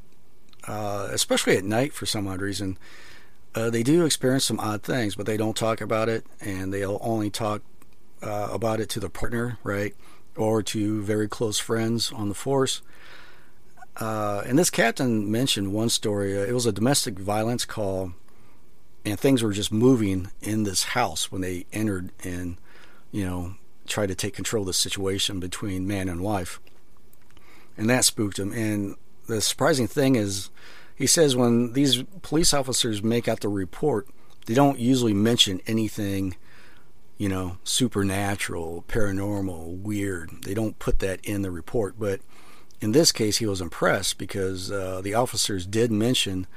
uh, 0.69 1.09
especially 1.11 1.57
at 1.57 1.65
night 1.65 1.95
for 1.95 2.05
some 2.05 2.29
odd 2.29 2.43
reason, 2.43 2.77
uh, 3.55 3.71
they 3.71 3.83
do 3.83 4.05
experience 4.05 4.45
some 4.45 4.61
odd 4.61 4.83
things, 4.83 5.15
but 5.15 5.25
they 5.25 5.39
don't 5.39 5.57
talk 5.57 5.81
about 5.81 6.11
it, 6.11 6.27
and 6.43 6.71
they'll 6.75 6.99
only 7.01 7.31
talk 7.31 7.63
uh, 8.23 8.51
about 8.53 8.79
it 8.79 8.91
to 8.91 9.01
their 9.01 9.09
partner, 9.09 9.59
right, 9.65 9.95
or 10.37 10.63
to 10.63 11.01
very 11.03 11.29
close 11.29 11.59
friends 11.59 12.13
on 12.13 12.29
the 12.29 12.35
force. 12.35 12.83
Uh, 13.97 14.43
and 14.45 14.59
this 14.59 14.69
captain 14.69 15.31
mentioned 15.31 15.73
one 15.73 15.89
story. 15.89 16.39
Uh, 16.39 16.43
it 16.45 16.53
was 16.53 16.67
a 16.67 16.73
domestic 16.73 17.19
violence 17.19 17.65
call, 17.65 18.13
and 19.07 19.21
things 19.21 19.43
were 19.43 19.53
just 19.53 19.73
moving 19.73 20.33
in 20.43 20.65
this 20.65 20.83
house 20.83 21.31
when 21.31 21.41
they 21.41 21.65
entered 21.73 22.11
and, 22.25 22.57
you 23.13 23.25
know, 23.25 23.55
tried 23.87 24.09
to 24.09 24.17
take 24.17 24.35
control 24.35 24.63
of 24.63 24.67
the 24.67 24.73
situation 24.73 25.39
between 25.39 25.87
man 25.87 26.09
and 26.09 26.21
wife. 26.21 26.59
And 27.79 27.89
that 27.89 28.05
spooked 28.05 28.39
him. 28.39 28.53
And 28.53 28.97
the 29.29 29.41
surprising 29.41 29.87
thing 29.87 30.17
is, 30.17 30.51
he 30.97 31.07
says 31.07 31.37
when 31.37 31.75
these 31.75 32.03
police 32.23 32.53
officers 32.53 33.01
make 33.01 33.29
out 33.29 33.41
the 33.41 33.49
report, 33.49 34.09
they 34.47 34.55
don't 34.55 34.81
usually 34.81 35.15
mention 35.15 35.61
anything, 35.69 36.35
you 37.17 37.29
know, 37.29 37.59
supernatural, 37.63 38.85
paranormal, 38.89 39.83
weird. 39.83 40.31
They 40.43 40.55
don't 40.55 40.81
put 40.81 40.99
that 40.99 41.25
in 41.25 41.43
the 41.43 41.53
report. 41.53 41.95
But 41.97 42.23
in 42.81 42.91
this 42.91 43.13
case, 43.13 43.37
he 43.37 43.47
was 43.47 43.61
impressed 43.61 44.19
because 44.19 44.73
uh, 44.73 45.01
the 45.01 45.15
officers 45.15 45.65
did 45.65 45.93
mention, 45.93 46.49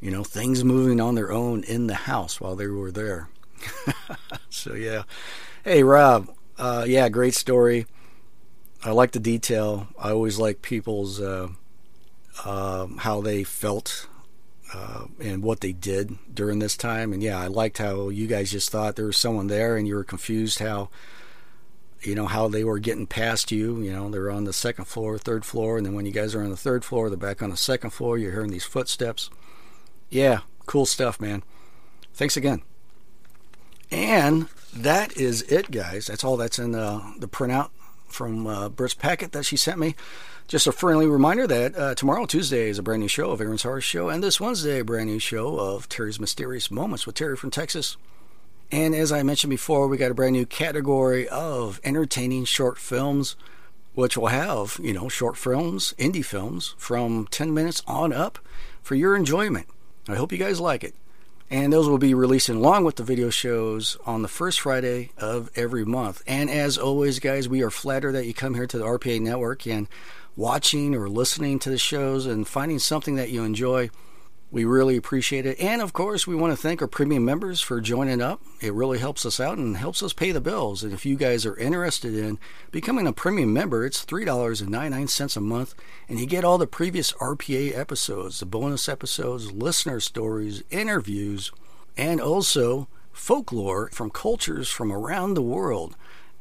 you 0.00 0.10
know, 0.10 0.24
things 0.24 0.64
moving 0.64 1.00
on 1.00 1.14
their 1.14 1.32
own 1.32 1.64
in 1.64 1.86
the 1.86 1.94
house 1.94 2.40
while 2.40 2.56
they 2.56 2.66
were 2.66 2.92
there. 2.92 3.28
so, 4.50 4.74
yeah. 4.74 5.02
Hey, 5.64 5.82
Rob. 5.82 6.28
Uh, 6.58 6.84
yeah, 6.86 7.08
great 7.08 7.34
story. 7.34 7.86
I 8.84 8.90
like 8.90 9.12
the 9.12 9.20
detail. 9.20 9.88
I 9.98 10.10
always 10.10 10.38
like 10.38 10.62
people's. 10.62 11.20
Uh, 11.20 11.48
uh, 12.44 12.86
how 12.98 13.20
they 13.20 13.44
felt 13.44 14.08
uh, 14.74 15.04
and 15.20 15.42
what 15.42 15.60
they 15.60 15.72
did 15.72 16.16
during 16.32 16.58
this 16.58 16.76
time. 16.76 17.12
And 17.12 17.22
yeah, 17.22 17.40
I 17.40 17.46
liked 17.46 17.78
how 17.78 18.08
you 18.08 18.26
guys 18.26 18.50
just 18.50 18.70
thought 18.70 18.96
there 18.96 19.06
was 19.06 19.16
someone 19.16 19.46
there 19.46 19.76
and 19.76 19.86
you 19.86 19.94
were 19.94 20.04
confused 20.04 20.58
how, 20.58 20.90
you 22.02 22.14
know, 22.14 22.26
how 22.26 22.48
they 22.48 22.64
were 22.64 22.78
getting 22.78 23.06
past 23.06 23.50
you. 23.50 23.80
You 23.80 23.92
know, 23.92 24.10
they're 24.10 24.30
on 24.30 24.44
the 24.44 24.52
second 24.52 24.86
floor, 24.86 25.18
third 25.18 25.44
floor, 25.44 25.76
and 25.76 25.86
then 25.86 25.94
when 25.94 26.06
you 26.06 26.12
guys 26.12 26.34
are 26.34 26.42
on 26.42 26.50
the 26.50 26.56
third 26.56 26.84
floor, 26.84 27.08
they're 27.08 27.16
back 27.16 27.42
on 27.42 27.50
the 27.50 27.56
second 27.56 27.90
floor. 27.90 28.18
You're 28.18 28.32
hearing 28.32 28.50
these 28.50 28.64
footsteps. 28.64 29.30
Yeah, 30.10 30.40
cool 30.66 30.86
stuff, 30.86 31.20
man. 31.20 31.42
Thanks 32.14 32.36
again. 32.36 32.62
And 33.90 34.48
that 34.74 35.16
is 35.16 35.42
it, 35.42 35.70
guys. 35.70 36.06
That's 36.06 36.24
all 36.24 36.36
that's 36.36 36.58
in 36.58 36.72
the, 36.72 37.14
the 37.18 37.28
printout 37.28 37.70
from 38.08 38.46
uh, 38.46 38.68
Britt's 38.68 38.94
packet 38.94 39.32
that 39.32 39.44
she 39.44 39.56
sent 39.56 39.78
me. 39.78 39.94
Just 40.48 40.66
a 40.66 40.72
friendly 40.72 41.06
reminder 41.06 41.46
that 41.46 41.76
uh, 41.76 41.94
tomorrow, 41.94 42.24
Tuesday, 42.24 42.68
is 42.68 42.78
a 42.78 42.82
brand 42.82 43.02
new 43.02 43.08
show 43.08 43.32
of 43.32 43.40
Aaron's 43.40 43.64
Horror 43.64 43.80
Show, 43.80 44.08
and 44.08 44.22
this 44.22 44.40
Wednesday, 44.40 44.78
a 44.78 44.84
brand 44.84 45.10
new 45.10 45.18
show 45.18 45.58
of 45.58 45.88
Terry's 45.88 46.20
Mysterious 46.20 46.70
Moments 46.70 47.04
with 47.04 47.16
Terry 47.16 47.36
from 47.36 47.50
Texas. 47.50 47.96
And 48.70 48.94
as 48.94 49.10
I 49.10 49.22
mentioned 49.22 49.50
before, 49.50 49.88
we 49.88 49.96
got 49.96 50.10
a 50.10 50.14
brand 50.14 50.34
new 50.34 50.46
category 50.46 51.28
of 51.28 51.80
entertaining 51.84 52.44
short 52.44 52.78
films, 52.78 53.34
which 53.94 54.16
will 54.16 54.28
have, 54.28 54.78
you 54.80 54.92
know, 54.92 55.08
short 55.08 55.36
films, 55.36 55.94
indie 55.98 56.24
films 56.24 56.74
from 56.78 57.26
10 57.30 57.52
minutes 57.52 57.82
on 57.86 58.12
up 58.12 58.38
for 58.82 58.94
your 58.94 59.16
enjoyment. 59.16 59.66
I 60.08 60.14
hope 60.14 60.32
you 60.32 60.38
guys 60.38 60.60
like 60.60 60.84
it. 60.84 60.94
And 61.48 61.72
those 61.72 61.88
will 61.88 61.98
be 61.98 62.14
releasing 62.14 62.56
along 62.56 62.84
with 62.84 62.96
the 62.96 63.04
video 63.04 63.30
shows 63.30 63.96
on 64.04 64.22
the 64.22 64.28
first 64.28 64.60
Friday 64.60 65.10
of 65.16 65.48
every 65.54 65.84
month. 65.84 66.22
And 66.26 66.50
as 66.50 66.76
always, 66.76 67.20
guys, 67.20 67.48
we 67.48 67.62
are 67.62 67.70
flattered 67.70 68.12
that 68.12 68.26
you 68.26 68.34
come 68.34 68.54
here 68.54 68.66
to 68.66 68.78
the 68.78 68.84
RPA 68.84 69.20
network 69.20 69.66
and 69.66 69.86
watching 70.36 70.94
or 70.94 71.08
listening 71.08 71.58
to 71.60 71.70
the 71.70 71.78
shows 71.78 72.26
and 72.26 72.46
finding 72.48 72.80
something 72.80 73.14
that 73.14 73.30
you 73.30 73.44
enjoy. 73.44 73.90
We 74.56 74.64
really 74.64 74.96
appreciate 74.96 75.44
it. 75.44 75.60
And 75.60 75.82
of 75.82 75.92
course, 75.92 76.26
we 76.26 76.34
want 76.34 76.50
to 76.50 76.56
thank 76.56 76.80
our 76.80 76.88
premium 76.88 77.26
members 77.26 77.60
for 77.60 77.78
joining 77.78 78.22
up. 78.22 78.40
It 78.62 78.72
really 78.72 78.98
helps 78.98 79.26
us 79.26 79.38
out 79.38 79.58
and 79.58 79.76
helps 79.76 80.02
us 80.02 80.14
pay 80.14 80.32
the 80.32 80.40
bills. 80.40 80.82
And 80.82 80.94
if 80.94 81.04
you 81.04 81.14
guys 81.14 81.44
are 81.44 81.58
interested 81.58 82.14
in 82.14 82.38
becoming 82.70 83.06
a 83.06 83.12
premium 83.12 83.52
member, 83.52 83.84
it's 83.84 84.02
$3.99 84.02 85.36
a 85.36 85.40
month. 85.42 85.74
And 86.08 86.18
you 86.18 86.24
get 86.24 86.42
all 86.42 86.56
the 86.56 86.66
previous 86.66 87.12
RPA 87.12 87.76
episodes, 87.76 88.40
the 88.40 88.46
bonus 88.46 88.88
episodes, 88.88 89.52
listener 89.52 90.00
stories, 90.00 90.62
interviews, 90.70 91.52
and 91.98 92.18
also 92.18 92.88
folklore 93.12 93.90
from 93.90 94.08
cultures 94.08 94.70
from 94.70 94.90
around 94.90 95.34
the 95.34 95.42
world. 95.42 95.96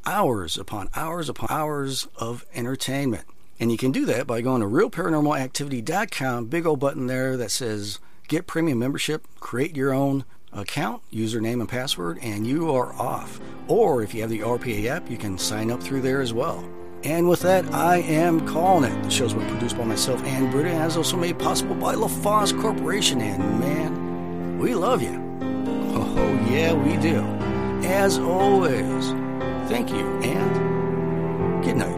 Hours 0.05 0.57
upon 0.57 0.87
hours 0.95 1.27
upon 1.27 1.49
hours 1.49 2.07
of 2.15 2.45
entertainment. 2.53 3.25
And 3.59 3.71
you 3.71 3.77
can 3.77 3.91
do 3.91 4.05
that 4.05 4.27
by 4.27 4.41
going 4.41 4.61
to 4.61 4.67
realparanormalactivity.com, 4.67 6.47
big 6.47 6.65
old 6.65 6.79
button 6.79 7.07
there 7.07 7.37
that 7.37 7.51
says 7.51 7.99
get 8.27 8.47
premium 8.47 8.79
membership, 8.79 9.27
create 9.39 9.75
your 9.75 9.93
own 9.93 10.25
account, 10.51 11.01
username 11.11 11.59
and 11.59 11.69
password, 11.69 12.17
and 12.21 12.47
you 12.47 12.73
are 12.73 12.93
off. 12.93 13.39
Or 13.67 14.01
if 14.01 14.13
you 14.13 14.21
have 14.21 14.29
the 14.29 14.39
RPA 14.39 14.85
app, 14.87 15.09
you 15.09 15.17
can 15.17 15.37
sign 15.37 15.71
up 15.71 15.81
through 15.81 16.01
there 16.01 16.21
as 16.21 16.33
well. 16.33 16.67
And 17.03 17.29
with 17.29 17.41
that, 17.41 17.71
I 17.71 17.97
am 17.97 18.47
calling 18.47 18.91
it. 18.91 19.03
The 19.03 19.11
show's 19.11 19.33
been 19.33 19.47
produced 19.47 19.77
by 19.77 19.83
myself 19.83 20.23
and 20.23 20.49
Britta 20.49 20.69
and 20.69 20.87
is 20.87 20.97
also 20.97 21.17
made 21.17 21.37
possible 21.37 21.75
by 21.75 21.93
LaFosse 21.93 22.59
Corporation. 22.59 23.21
And 23.21 23.59
man, 23.59 24.57
we 24.57 24.73
love 24.73 25.03
you. 25.03 25.21
Oh, 25.93 26.47
yeah, 26.49 26.73
we 26.73 26.97
do. 26.97 27.19
As 27.87 28.17
always, 28.17 29.09
thank 29.69 29.91
you 29.91 30.19
and 30.23 31.63
good 31.63 31.77
night. 31.77 31.94